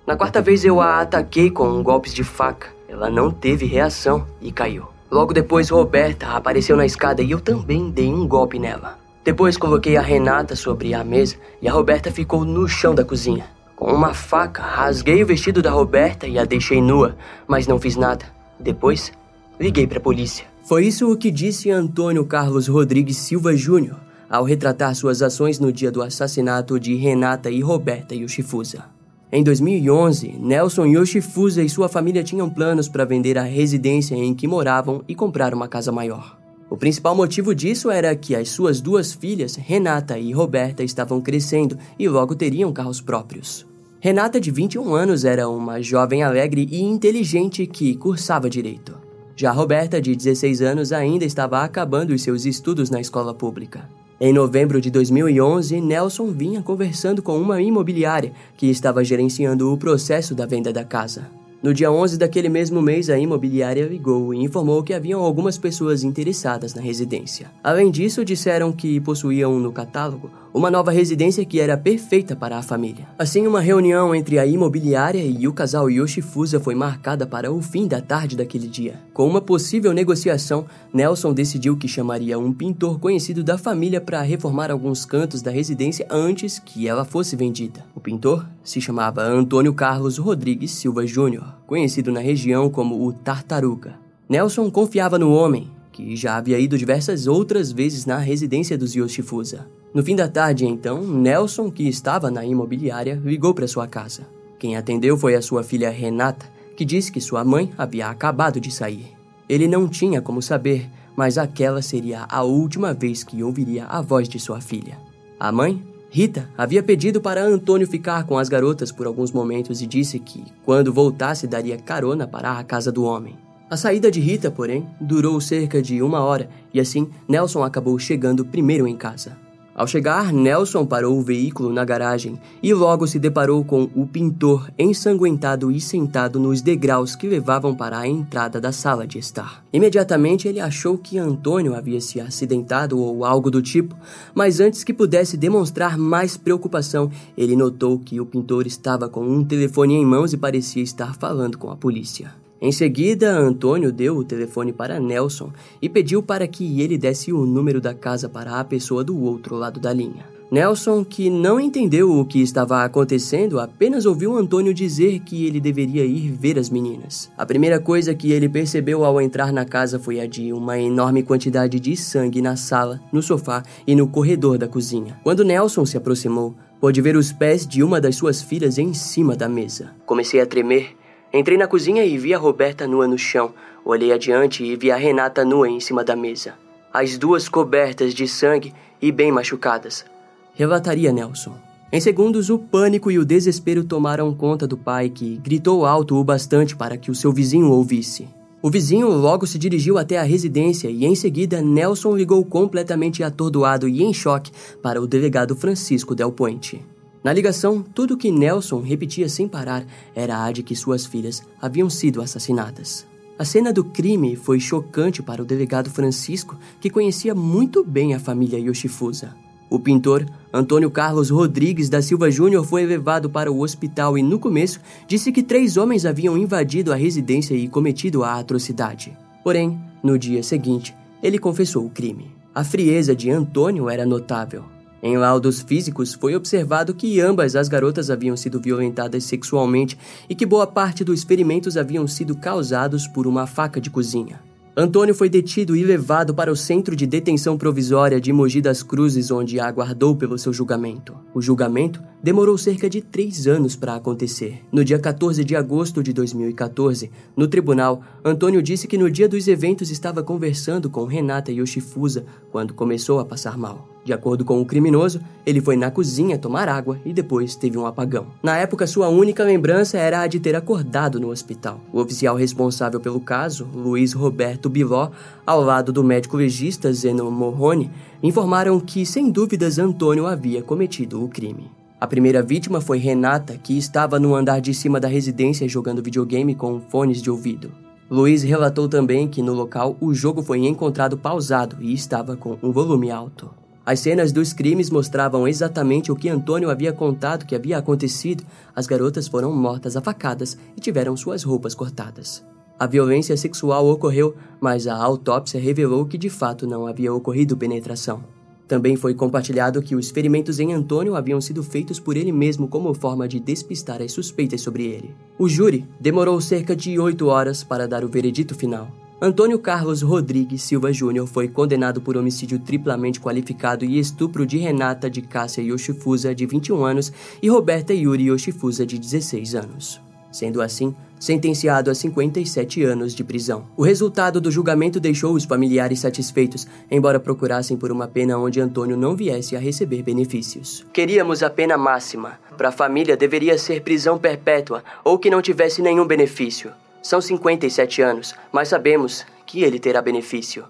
Na 0.07 0.15
quarta 0.15 0.41
vez 0.41 0.65
eu 0.65 0.81
a 0.81 1.01
ataquei 1.01 1.51
com 1.51 1.69
um 1.69 1.83
golpes 1.83 2.11
de 2.11 2.23
faca. 2.23 2.69
Ela 2.89 3.11
não 3.11 3.29
teve 3.29 3.67
reação 3.67 4.25
e 4.41 4.51
caiu. 4.51 4.87
Logo 5.11 5.35
depois, 5.35 5.69
Roberta 5.69 6.29
apareceu 6.29 6.75
na 6.75 6.83
escada 6.83 7.21
e 7.21 7.29
eu 7.29 7.39
também 7.39 7.91
dei 7.91 8.11
um 8.11 8.27
golpe 8.27 8.57
nela. 8.57 8.97
Depois 9.23 9.55
coloquei 9.55 9.95
a 9.95 10.01
Renata 10.01 10.55
sobre 10.55 10.95
a 10.95 11.03
mesa 11.03 11.35
e 11.61 11.67
a 11.67 11.71
Roberta 11.71 12.09
ficou 12.09 12.43
no 12.43 12.67
chão 12.67 12.95
da 12.95 13.05
cozinha. 13.05 13.45
Com 13.75 13.93
uma 13.93 14.15
faca, 14.15 14.63
rasguei 14.63 15.21
o 15.21 15.27
vestido 15.27 15.61
da 15.61 15.69
Roberta 15.69 16.25
e 16.25 16.39
a 16.39 16.43
deixei 16.43 16.81
nua, 16.81 17.15
mas 17.47 17.67
não 17.67 17.79
fiz 17.79 17.95
nada. 17.95 18.25
Depois, 18.59 19.13
liguei 19.59 19.85
para 19.85 19.99
a 19.99 20.01
polícia. 20.01 20.50
Foi 20.71 20.85
isso 20.85 21.11
o 21.11 21.17
que 21.17 21.29
disse 21.29 21.69
Antônio 21.69 22.25
Carlos 22.25 22.69
Rodrigues 22.69 23.17
Silva 23.17 23.53
Júnior 23.53 23.99
ao 24.29 24.45
retratar 24.45 24.95
suas 24.95 25.21
ações 25.21 25.59
no 25.59 25.69
dia 25.69 25.91
do 25.91 26.01
assassinato 26.01 26.79
de 26.79 26.95
Renata 26.95 27.51
e 27.51 27.59
Roberta 27.59 28.15
Yoshifusa. 28.15 28.85
Em 29.29 29.43
2011, 29.43 30.29
Nelson 30.39 30.85
Yoshifusa 30.85 31.61
e 31.61 31.67
sua 31.67 31.89
família 31.89 32.23
tinham 32.23 32.49
planos 32.49 32.87
para 32.87 33.03
vender 33.03 33.37
a 33.37 33.43
residência 33.43 34.15
em 34.15 34.33
que 34.33 34.47
moravam 34.47 35.03
e 35.09 35.13
comprar 35.13 35.53
uma 35.53 35.67
casa 35.67 35.91
maior. 35.91 36.39
O 36.69 36.77
principal 36.77 37.13
motivo 37.13 37.53
disso 37.53 37.91
era 37.91 38.15
que 38.15 38.33
as 38.33 38.47
suas 38.47 38.79
duas 38.79 39.11
filhas, 39.11 39.57
Renata 39.57 40.17
e 40.17 40.31
Roberta, 40.31 40.85
estavam 40.85 41.19
crescendo 41.19 41.77
e 41.99 42.07
logo 42.07 42.33
teriam 42.33 42.71
carros 42.71 43.01
próprios. 43.01 43.67
Renata, 43.99 44.39
de 44.39 44.49
21 44.51 44.95
anos, 44.95 45.25
era 45.25 45.49
uma 45.49 45.81
jovem 45.81 46.23
alegre 46.23 46.65
e 46.71 46.81
inteligente 46.81 47.67
que 47.67 47.93
cursava 47.97 48.49
direito. 48.49 49.00
Já 49.35 49.51
Roberta, 49.51 50.01
de 50.01 50.15
16 50.15 50.61
anos, 50.61 50.91
ainda 50.91 51.25
estava 51.25 51.63
acabando 51.63 52.11
os 52.13 52.21
seus 52.21 52.45
estudos 52.45 52.89
na 52.89 52.99
escola 52.99 53.33
pública. 53.33 53.89
Em 54.19 54.31
novembro 54.31 54.79
de 54.79 54.91
2011, 54.91 55.81
Nelson 55.81 56.27
vinha 56.27 56.61
conversando 56.61 57.23
com 57.23 57.39
uma 57.39 57.61
imobiliária 57.61 58.33
que 58.55 58.69
estava 58.69 59.03
gerenciando 59.03 59.73
o 59.73 59.77
processo 59.77 60.35
da 60.35 60.45
venda 60.45 60.71
da 60.71 60.83
casa. 60.83 61.27
No 61.63 61.73
dia 61.73 61.91
11 61.91 62.17
daquele 62.17 62.49
mesmo 62.49 62.81
mês, 62.81 63.09
a 63.09 63.17
imobiliária 63.17 63.85
ligou 63.85 64.33
e 64.33 64.43
informou 64.43 64.83
que 64.83 64.93
haviam 64.93 65.21
algumas 65.21 65.57
pessoas 65.57 66.03
interessadas 66.03 66.73
na 66.73 66.81
residência. 66.81 67.51
Além 67.63 67.89
disso, 67.89 68.25
disseram 68.25 68.71
que 68.71 68.99
possuíam 68.99 69.59
no 69.59 69.71
catálogo 69.71 70.29
uma 70.53 70.69
nova 70.69 70.91
residência 70.91 71.45
que 71.45 71.59
era 71.59 71.77
perfeita 71.77 72.35
para 72.35 72.57
a 72.57 72.61
família. 72.61 73.07
Assim, 73.17 73.47
uma 73.47 73.61
reunião 73.61 74.13
entre 74.13 74.37
a 74.37 74.45
imobiliária 74.45 75.23
e 75.23 75.47
o 75.47 75.53
casal 75.53 75.89
Yoshifusa 75.89 76.59
foi 76.59 76.75
marcada 76.75 77.25
para 77.25 77.51
o 77.51 77.61
fim 77.61 77.87
da 77.87 78.01
tarde 78.01 78.35
daquele 78.35 78.67
dia. 78.67 78.99
Com 79.13 79.27
uma 79.27 79.41
possível 79.41 79.93
negociação, 79.93 80.65
Nelson 80.93 81.33
decidiu 81.33 81.77
que 81.77 81.87
chamaria 81.87 82.37
um 82.37 82.51
pintor 82.51 82.99
conhecido 82.99 83.43
da 83.43 83.57
família 83.57 84.01
para 84.01 84.21
reformar 84.21 84.71
alguns 84.71 85.05
cantos 85.05 85.41
da 85.41 85.51
residência 85.51 86.05
antes 86.09 86.59
que 86.59 86.87
ela 86.87 87.05
fosse 87.05 87.35
vendida. 87.35 87.85
O 87.95 87.99
pintor 87.99 88.45
se 88.63 88.81
chamava 88.81 89.23
Antônio 89.23 89.73
Carlos 89.73 90.17
Rodrigues 90.17 90.71
Silva 90.71 91.07
Júnior 91.07 91.61
conhecido 91.71 92.11
na 92.11 92.19
região 92.19 92.69
como 92.69 93.07
o 93.07 93.13
Tartaruga. 93.13 93.95
Nelson 94.27 94.69
confiava 94.69 95.17
no 95.17 95.31
homem, 95.31 95.71
que 95.89 96.17
já 96.17 96.35
havia 96.35 96.59
ido 96.59 96.77
diversas 96.77 97.27
outras 97.27 97.71
vezes 97.71 98.05
na 98.05 98.17
residência 98.17 98.77
dos 98.77 98.93
Yoshifusa. 98.93 99.65
No 99.93 100.01
fim 100.03 100.15
da 100.15 100.27
tarde, 100.27 100.65
então, 100.65 101.01
Nelson, 101.03 101.69
que 101.69 101.87
estava 101.87 102.31
na 102.31 102.45
imobiliária, 102.45 103.21
ligou 103.23 103.53
para 103.53 103.67
sua 103.67 103.87
casa. 103.87 104.25
Quem 104.57 104.77
atendeu 104.77 105.17
foi 105.17 105.35
a 105.35 105.41
sua 105.41 105.63
filha 105.63 105.89
Renata, 105.89 106.45
que 106.77 106.85
disse 106.85 107.11
que 107.11 107.19
sua 107.19 107.43
mãe 107.43 107.71
havia 107.77 108.07
acabado 108.07 108.59
de 108.59 108.71
sair. 108.71 109.11
Ele 109.49 109.67
não 109.67 109.89
tinha 109.89 110.21
como 110.21 110.41
saber, 110.41 110.89
mas 111.15 111.37
aquela 111.37 111.81
seria 111.81 112.25
a 112.29 112.41
última 112.43 112.93
vez 112.93 113.21
que 113.23 113.43
ouviria 113.43 113.85
a 113.85 114.01
voz 114.01 114.29
de 114.29 114.39
sua 114.39 114.61
filha. 114.61 114.97
A 115.37 115.51
mãe 115.51 115.83
Rita 116.09 116.49
havia 116.57 116.83
pedido 116.83 117.19
para 117.19 117.43
Antônio 117.43 117.87
ficar 117.87 118.25
com 118.25 118.37
as 118.37 118.49
garotas 118.49 118.91
por 118.91 119.07
alguns 119.07 119.31
momentos 119.31 119.81
e 119.81 119.87
disse 119.87 120.19
que, 120.19 120.43
quando 120.65 120.93
voltasse, 120.93 121.47
daria 121.47 121.77
carona 121.77 122.27
para 122.27 122.57
a 122.57 122.63
casa 122.63 122.91
do 122.91 123.03
homem. 123.03 123.37
A 123.69 123.77
saída 123.77 124.11
de 124.11 124.19
Rita, 124.19 124.51
porém, 124.51 124.85
durou 124.99 125.39
cerca 125.39 125.81
de 125.81 126.01
uma 126.01 126.21
hora 126.21 126.49
e 126.73 126.79
assim 126.79 127.09
Nelson 127.27 127.63
acabou 127.63 127.97
chegando 127.97 128.43
primeiro 128.43 128.85
em 128.85 128.97
casa. 128.97 129.37
Ao 129.81 129.87
chegar, 129.87 130.31
Nelson 130.31 130.85
parou 130.85 131.17
o 131.17 131.23
veículo 131.23 131.73
na 131.73 131.83
garagem 131.83 132.39
e 132.61 132.71
logo 132.71 133.07
se 133.07 133.17
deparou 133.17 133.65
com 133.65 133.89
o 133.95 134.05
pintor 134.05 134.69
ensanguentado 134.77 135.71
e 135.71 135.81
sentado 135.81 136.39
nos 136.39 136.61
degraus 136.61 137.15
que 137.15 137.27
levavam 137.27 137.73
para 137.73 137.97
a 137.97 138.07
entrada 138.07 138.61
da 138.61 138.71
sala 138.71 139.07
de 139.07 139.17
estar. 139.17 139.65
Imediatamente 139.73 140.47
ele 140.47 140.59
achou 140.59 140.99
que 140.99 141.17
Antônio 141.17 141.73
havia 141.73 141.99
se 141.99 142.21
acidentado 142.21 142.99
ou 142.99 143.25
algo 143.25 143.49
do 143.49 143.59
tipo, 143.59 143.95
mas 144.35 144.59
antes 144.59 144.83
que 144.83 144.93
pudesse 144.93 145.35
demonstrar 145.35 145.97
mais 145.97 146.37
preocupação, 146.37 147.09
ele 147.35 147.55
notou 147.55 147.97
que 147.97 148.21
o 148.21 148.25
pintor 148.27 148.67
estava 148.67 149.09
com 149.09 149.27
um 149.27 149.43
telefone 149.43 149.95
em 149.95 150.05
mãos 150.05 150.31
e 150.31 150.37
parecia 150.37 150.83
estar 150.83 151.15
falando 151.15 151.57
com 151.57 151.71
a 151.71 151.75
polícia. 151.75 152.40
Em 152.61 152.71
seguida, 152.71 153.31
Antônio 153.31 153.91
deu 153.91 154.15
o 154.17 154.23
telefone 154.23 154.71
para 154.71 154.99
Nelson 154.99 155.51
e 155.81 155.89
pediu 155.89 156.21
para 156.21 156.47
que 156.47 156.79
ele 156.79 156.95
desse 156.95 157.33
o 157.33 157.43
número 157.43 157.81
da 157.81 157.91
casa 157.91 158.29
para 158.29 158.59
a 158.59 158.63
pessoa 158.63 159.03
do 159.03 159.19
outro 159.19 159.55
lado 159.55 159.79
da 159.79 159.91
linha. 159.91 160.29
Nelson, 160.51 161.03
que 161.03 161.27
não 161.27 161.59
entendeu 161.59 162.11
o 162.11 162.23
que 162.23 162.39
estava 162.39 162.83
acontecendo, 162.83 163.59
apenas 163.59 164.05
ouviu 164.05 164.37
Antônio 164.37 164.75
dizer 164.75 165.21
que 165.21 165.47
ele 165.47 165.59
deveria 165.59 166.05
ir 166.05 166.29
ver 166.29 166.59
as 166.59 166.69
meninas. 166.69 167.31
A 167.35 167.47
primeira 167.47 167.79
coisa 167.79 168.13
que 168.13 168.31
ele 168.31 168.47
percebeu 168.47 169.03
ao 169.03 169.19
entrar 169.19 169.51
na 169.51 169.65
casa 169.65 169.97
foi 169.97 170.19
a 170.19 170.27
de 170.27 170.53
uma 170.53 170.77
enorme 170.77 171.23
quantidade 171.23 171.79
de 171.79 171.97
sangue 171.97 172.43
na 172.43 172.55
sala, 172.55 173.01
no 173.11 173.23
sofá 173.23 173.63
e 173.87 173.95
no 173.95 174.07
corredor 174.07 174.59
da 174.59 174.67
cozinha. 174.67 175.19
Quando 175.23 175.43
Nelson 175.43 175.83
se 175.83 175.97
aproximou, 175.97 176.53
pôde 176.79 177.01
ver 177.01 177.15
os 177.15 177.31
pés 177.31 177.65
de 177.65 177.81
uma 177.81 177.99
das 177.99 178.17
suas 178.17 178.39
filhas 178.41 178.77
em 178.77 178.93
cima 178.93 179.35
da 179.35 179.49
mesa. 179.49 179.95
Comecei 180.05 180.41
a 180.41 180.45
tremer 180.45 181.00
Entrei 181.33 181.57
na 181.57 181.67
cozinha 181.67 182.03
e 182.03 182.17
vi 182.17 182.33
a 182.33 182.37
Roberta 182.37 182.85
nua 182.85 183.07
no 183.07 183.17
chão. 183.17 183.53
Olhei 183.85 184.11
adiante 184.11 184.63
e 184.63 184.75
vi 184.75 184.91
a 184.91 184.97
Renata 184.97 185.45
nua 185.45 185.69
em 185.69 185.79
cima 185.79 186.03
da 186.03 186.15
mesa. 186.15 186.55
As 186.93 187.17
duas 187.17 187.47
cobertas 187.47 188.13
de 188.13 188.27
sangue 188.27 188.73
e 189.01 189.11
bem 189.11 189.31
machucadas. 189.31 190.05
Relataria 190.53 191.11
Nelson. 191.11 191.55
Em 191.89 191.99
segundos, 191.99 192.49
o 192.49 192.59
pânico 192.59 193.09
e 193.09 193.17
o 193.17 193.25
desespero 193.25 193.83
tomaram 193.83 194.33
conta 194.33 194.67
do 194.67 194.77
pai, 194.77 195.09
que 195.09 195.37
gritou 195.37 195.85
alto 195.85 196.15
o 196.15 196.23
bastante 196.23 196.75
para 196.75 196.97
que 196.97 197.11
o 197.11 197.15
seu 197.15 197.31
vizinho 197.31 197.69
ouvisse. 197.71 198.27
O 198.61 198.69
vizinho 198.69 199.09
logo 199.09 199.47
se 199.47 199.57
dirigiu 199.57 199.97
até 199.97 200.17
a 200.17 200.23
residência 200.23 200.89
e, 200.89 201.05
em 201.05 201.15
seguida, 201.15 201.61
Nelson 201.61 202.15
ligou 202.15 202.45
completamente 202.45 203.23
atordoado 203.23 203.87
e 203.87 204.03
em 204.03 204.13
choque 204.13 204.51
para 204.81 205.01
o 205.01 205.07
delegado 205.07 205.55
Francisco 205.55 206.13
Del 206.13 206.31
Puente. 206.31 206.81
Na 207.23 207.31
ligação, 207.31 207.83
tudo 207.83 208.17
que 208.17 208.31
Nelson 208.31 208.81
repetia 208.81 209.29
sem 209.29 209.47
parar 209.47 209.85
era 210.15 210.43
a 210.43 210.51
de 210.51 210.63
que 210.63 210.75
suas 210.75 211.05
filhas 211.05 211.43
haviam 211.61 211.89
sido 211.89 212.21
assassinadas. 212.21 213.05
A 213.37 213.45
cena 213.45 213.71
do 213.71 213.83
crime 213.83 214.35
foi 214.35 214.59
chocante 214.59 215.21
para 215.21 215.41
o 215.41 215.45
delegado 215.45 215.89
Francisco, 215.89 216.57
que 216.79 216.89
conhecia 216.89 217.35
muito 217.35 217.83
bem 217.83 218.13
a 218.13 218.19
família 218.19 218.59
Yoshifusa. 218.59 219.35
O 219.69 219.79
pintor 219.79 220.25
Antônio 220.53 220.91
Carlos 220.91 221.29
Rodrigues 221.29 221.89
da 221.89 222.01
Silva 222.01 222.29
Júnior 222.29 222.65
foi 222.65 222.85
levado 222.85 223.29
para 223.29 223.51
o 223.51 223.61
hospital 223.61 224.17
e, 224.17 224.23
no 224.23 224.37
começo, 224.37 224.81
disse 225.07 225.31
que 225.31 225.41
três 225.41 225.77
homens 225.77 226.05
haviam 226.05 226.37
invadido 226.37 226.91
a 226.91 226.95
residência 226.95 227.55
e 227.55 227.67
cometido 227.67 228.23
a 228.23 228.37
atrocidade. 228.37 229.17
Porém, 229.43 229.79
no 230.03 230.19
dia 230.19 230.43
seguinte, 230.43 230.93
ele 231.23 231.39
confessou 231.39 231.85
o 231.85 231.89
crime. 231.89 232.31
A 232.53 232.63
frieza 232.63 233.15
de 233.15 233.29
Antônio 233.29 233.89
era 233.89 234.05
notável. 234.05 234.65
Em 235.03 235.17
laudos 235.17 235.61
físicos, 235.61 236.13
foi 236.13 236.35
observado 236.35 236.93
que 236.93 237.19
ambas 237.19 237.55
as 237.55 237.67
garotas 237.67 238.09
haviam 238.09 238.37
sido 238.37 238.59
violentadas 238.59 239.23
sexualmente 239.23 239.97
e 240.29 240.35
que 240.35 240.45
boa 240.45 240.67
parte 240.67 241.03
dos 241.03 241.23
ferimentos 241.23 241.75
haviam 241.75 242.07
sido 242.07 242.35
causados 242.35 243.07
por 243.07 243.25
uma 243.25 243.47
faca 243.47 243.81
de 243.81 243.89
cozinha. 243.89 244.39
Antônio 244.75 245.13
foi 245.13 245.27
detido 245.27 245.75
e 245.75 245.83
levado 245.83 246.33
para 246.33 246.49
o 246.49 246.55
Centro 246.55 246.95
de 246.95 247.05
Detenção 247.05 247.57
Provisória 247.57 248.21
de 248.21 248.31
Mogi 248.31 248.61
das 248.61 248.81
Cruzes, 248.81 249.29
onde 249.29 249.59
aguardou 249.59 250.15
pelo 250.15 250.37
seu 250.37 250.53
julgamento. 250.53 251.13
O 251.33 251.41
julgamento 251.41 252.01
demorou 252.23 252.57
cerca 252.57 252.89
de 252.89 253.01
três 253.01 253.47
anos 253.47 253.75
para 253.75 253.95
acontecer. 253.95 254.63
No 254.71 254.85
dia 254.85 254.97
14 254.97 255.43
de 255.43 255.57
agosto 255.57 256.01
de 256.01 256.13
2014, 256.13 257.11
no 257.35 257.49
tribunal, 257.49 258.01
Antônio 258.23 258.61
disse 258.63 258.87
que 258.87 258.97
no 258.97 259.11
dia 259.11 259.27
dos 259.27 259.45
eventos 259.49 259.91
estava 259.91 260.23
conversando 260.23 260.89
com 260.89 261.03
Renata 261.03 261.51
Yoshifusa 261.51 262.23
quando 262.49 262.73
começou 262.73 263.19
a 263.19 263.25
passar 263.25 263.57
mal. 263.57 263.90
De 264.03 264.11
acordo 264.11 264.43
com 264.43 264.59
o 264.59 264.65
criminoso, 264.65 265.21
ele 265.45 265.61
foi 265.61 265.75
na 265.75 265.91
cozinha 265.91 266.37
tomar 266.37 266.67
água 266.67 266.99
e 267.05 267.13
depois 267.13 267.55
teve 267.55 267.77
um 267.77 267.85
apagão. 267.85 268.27
Na 268.41 268.57
época, 268.57 268.87
sua 268.87 269.09
única 269.09 269.43
lembrança 269.43 269.97
era 269.97 270.21
a 270.21 270.27
de 270.27 270.39
ter 270.39 270.55
acordado 270.55 271.19
no 271.19 271.29
hospital. 271.29 271.79
O 271.93 271.99
oficial 271.99 272.35
responsável 272.35 272.99
pelo 272.99 273.19
caso, 273.19 273.67
Luiz 273.73 274.13
Roberto 274.13 274.69
Biló, 274.69 275.11
ao 275.45 275.61
lado 275.61 275.93
do 275.93 276.03
médico 276.03 276.35
legista 276.35 276.91
Zeno 276.91 277.29
Morrone, 277.29 277.91
informaram 278.23 278.79
que, 278.79 279.05
sem 279.05 279.29
dúvidas, 279.29 279.77
Antônio 279.77 280.25
havia 280.25 280.63
cometido 280.63 281.23
o 281.23 281.29
crime. 281.29 281.69
A 281.99 282.07
primeira 282.07 282.41
vítima 282.41 282.81
foi 282.81 282.97
Renata, 282.97 283.55
que 283.55 283.77
estava 283.77 284.19
no 284.19 284.33
andar 284.33 284.59
de 284.59 284.73
cima 284.73 284.99
da 284.99 285.07
residência 285.07 285.69
jogando 285.69 286.01
videogame 286.01 286.55
com 286.55 286.81
fones 286.81 287.21
de 287.21 287.29
ouvido. 287.29 287.71
Luiz 288.09 288.41
relatou 288.41 288.89
também 288.89 289.27
que 289.27 289.43
no 289.43 289.53
local 289.53 289.95
o 290.01 290.11
jogo 290.11 290.41
foi 290.41 290.65
encontrado 290.65 291.15
pausado 291.15 291.77
e 291.79 291.93
estava 291.93 292.35
com 292.35 292.57
um 292.63 292.71
volume 292.71 293.11
alto. 293.11 293.60
As 293.91 293.99
cenas 293.99 294.31
dos 294.31 294.53
crimes 294.53 294.89
mostravam 294.89 295.45
exatamente 295.45 296.13
o 296.13 296.15
que 296.15 296.29
Antônio 296.29 296.69
havia 296.69 296.93
contado 296.93 297.45
que 297.45 297.53
havia 297.53 297.77
acontecido. 297.77 298.41
As 298.73 298.87
garotas 298.87 299.27
foram 299.27 299.53
mortas 299.53 299.97
a 299.97 300.01
facadas 300.01 300.57
e 300.77 300.79
tiveram 300.79 301.17
suas 301.17 301.43
roupas 301.43 301.75
cortadas. 301.75 302.41
A 302.79 302.87
violência 302.87 303.35
sexual 303.35 303.85
ocorreu, 303.85 304.33
mas 304.61 304.87
a 304.87 304.95
autópsia 304.95 305.59
revelou 305.59 306.05
que 306.05 306.17
de 306.17 306.29
fato 306.29 306.65
não 306.65 306.87
havia 306.87 307.13
ocorrido 307.13 307.57
penetração. 307.57 308.23
Também 308.65 308.95
foi 308.95 309.13
compartilhado 309.13 309.81
que 309.81 309.93
os 309.93 310.09
ferimentos 310.09 310.57
em 310.61 310.71
Antônio 310.71 311.13
haviam 311.13 311.41
sido 311.41 311.61
feitos 311.61 311.99
por 311.99 312.15
ele 312.15 312.31
mesmo 312.31 312.69
como 312.69 312.93
forma 312.93 313.27
de 313.27 313.41
despistar 313.41 314.01
as 314.01 314.13
suspeitas 314.13 314.61
sobre 314.61 314.85
ele. 314.85 315.13
O 315.37 315.49
júri 315.49 315.85
demorou 315.99 316.39
cerca 316.39 316.73
de 316.73 316.97
oito 316.97 317.27
horas 317.27 317.61
para 317.61 317.89
dar 317.89 318.05
o 318.05 318.07
veredito 318.07 318.55
final. 318.55 318.87
Antônio 319.23 319.59
Carlos 319.59 320.01
Rodrigues 320.01 320.63
Silva 320.63 320.91
Júnior 320.91 321.27
foi 321.27 321.47
condenado 321.47 322.01
por 322.01 322.17
homicídio 322.17 322.57
triplamente 322.57 323.21
qualificado 323.21 323.85
e 323.85 323.99
estupro 323.99 324.47
de 324.47 324.57
Renata 324.57 325.07
de 325.11 325.21
Cássia 325.21 325.61
Yoshifusa, 325.61 326.33
de 326.33 326.47
21 326.47 326.83
anos, 326.83 327.13
e 327.39 327.47
Roberta 327.47 327.93
Yuri 327.93 328.31
Yoshifusa, 328.31 328.83
de 328.83 328.97
16 328.97 329.53
anos. 329.53 330.01
Sendo 330.31 330.59
assim, 330.59 330.95
sentenciado 331.19 331.91
a 331.91 331.93
57 331.93 332.83
anos 332.83 333.13
de 333.13 333.23
prisão. 333.23 333.67
O 333.77 333.83
resultado 333.83 334.41
do 334.41 334.49
julgamento 334.49 334.99
deixou 334.99 335.35
os 335.35 335.45
familiares 335.45 335.99
satisfeitos, 335.99 336.65
embora 336.89 337.19
procurassem 337.19 337.77
por 337.77 337.91
uma 337.91 338.07
pena 338.07 338.39
onde 338.39 338.59
Antônio 338.59 338.97
não 338.97 339.15
viesse 339.15 339.55
a 339.55 339.59
receber 339.59 340.01
benefícios. 340.01 340.83
Queríamos 340.91 341.43
a 341.43 341.49
pena 341.51 341.77
máxima. 341.77 342.39
Para 342.57 342.69
a 342.69 342.71
família 342.71 343.15
deveria 343.15 343.55
ser 343.59 343.83
prisão 343.83 344.17
perpétua 344.17 344.83
ou 345.03 345.19
que 345.19 345.29
não 345.29 345.43
tivesse 345.43 345.79
nenhum 345.79 346.07
benefício. 346.07 346.71
São 347.01 347.19
57 347.19 348.01
anos, 348.01 348.35
mas 348.51 348.67
sabemos 348.67 349.25
que 349.45 349.63
ele 349.63 349.79
terá 349.79 350.01
benefício, 350.01 350.65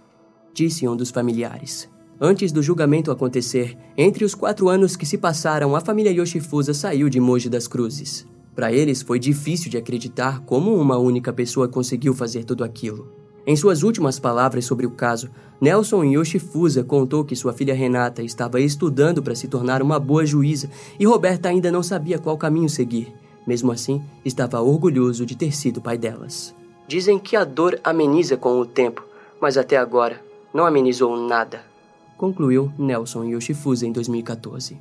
disse 0.53 0.87
um 0.87 0.95
dos 0.95 1.09
familiares. 1.09 1.89
Antes 2.19 2.51
do 2.51 2.61
julgamento 2.61 3.11
acontecer, 3.11 3.77
entre 3.97 4.23
os 4.23 4.33
quatro 4.33 4.69
anos 4.69 4.95
que 4.95 5.05
se 5.05 5.17
passaram, 5.17 5.75
a 5.75 5.81
família 5.81 6.11
Yoshifusa 6.11 6.73
saiu 6.73 7.09
de 7.09 7.19
Moji 7.19 7.49
das 7.49 7.67
Cruzes. 7.67 8.25
Para 8.55 8.71
eles 8.71 9.01
foi 9.01 9.17
difícil 9.19 9.69
de 9.69 9.77
acreditar 9.77 10.39
como 10.41 10.75
uma 10.75 10.97
única 10.97 11.33
pessoa 11.33 11.67
conseguiu 11.67 12.13
fazer 12.13 12.45
tudo 12.45 12.63
aquilo. 12.63 13.11
Em 13.45 13.55
suas 13.55 13.81
últimas 13.81 14.19
palavras 14.19 14.65
sobre 14.65 14.85
o 14.85 14.91
caso, 14.91 15.29
Nelson 15.59 16.03
Yoshifusa 16.03 16.83
contou 16.83 17.25
que 17.25 17.35
sua 17.35 17.53
filha 17.53 17.73
Renata 17.73 18.21
estava 18.21 18.61
estudando 18.61 19.21
para 19.21 19.35
se 19.35 19.47
tornar 19.47 19.81
uma 19.81 19.99
boa 19.99 20.25
juíza 20.25 20.69
e 20.99 21.05
Roberta 21.05 21.49
ainda 21.49 21.71
não 21.71 21.81
sabia 21.81 22.19
qual 22.19 22.37
caminho 22.37 22.69
seguir. 22.69 23.11
Mesmo 23.45 23.71
assim, 23.71 24.01
estava 24.23 24.61
orgulhoso 24.61 25.25
de 25.25 25.35
ter 25.35 25.55
sido 25.55 25.81
pai 25.81 25.97
delas. 25.97 26.55
Dizem 26.87 27.17
que 27.17 27.35
a 27.35 27.43
dor 27.43 27.79
ameniza 27.83 28.37
com 28.37 28.59
o 28.59 28.65
tempo, 28.65 29.03
mas 29.39 29.57
até 29.57 29.77
agora 29.77 30.21
não 30.53 30.65
amenizou 30.65 31.15
nada, 31.17 31.63
concluiu 32.17 32.71
Nelson 32.77 33.23
Yoshifusa 33.23 33.87
em 33.87 33.91
2014. 33.91 34.77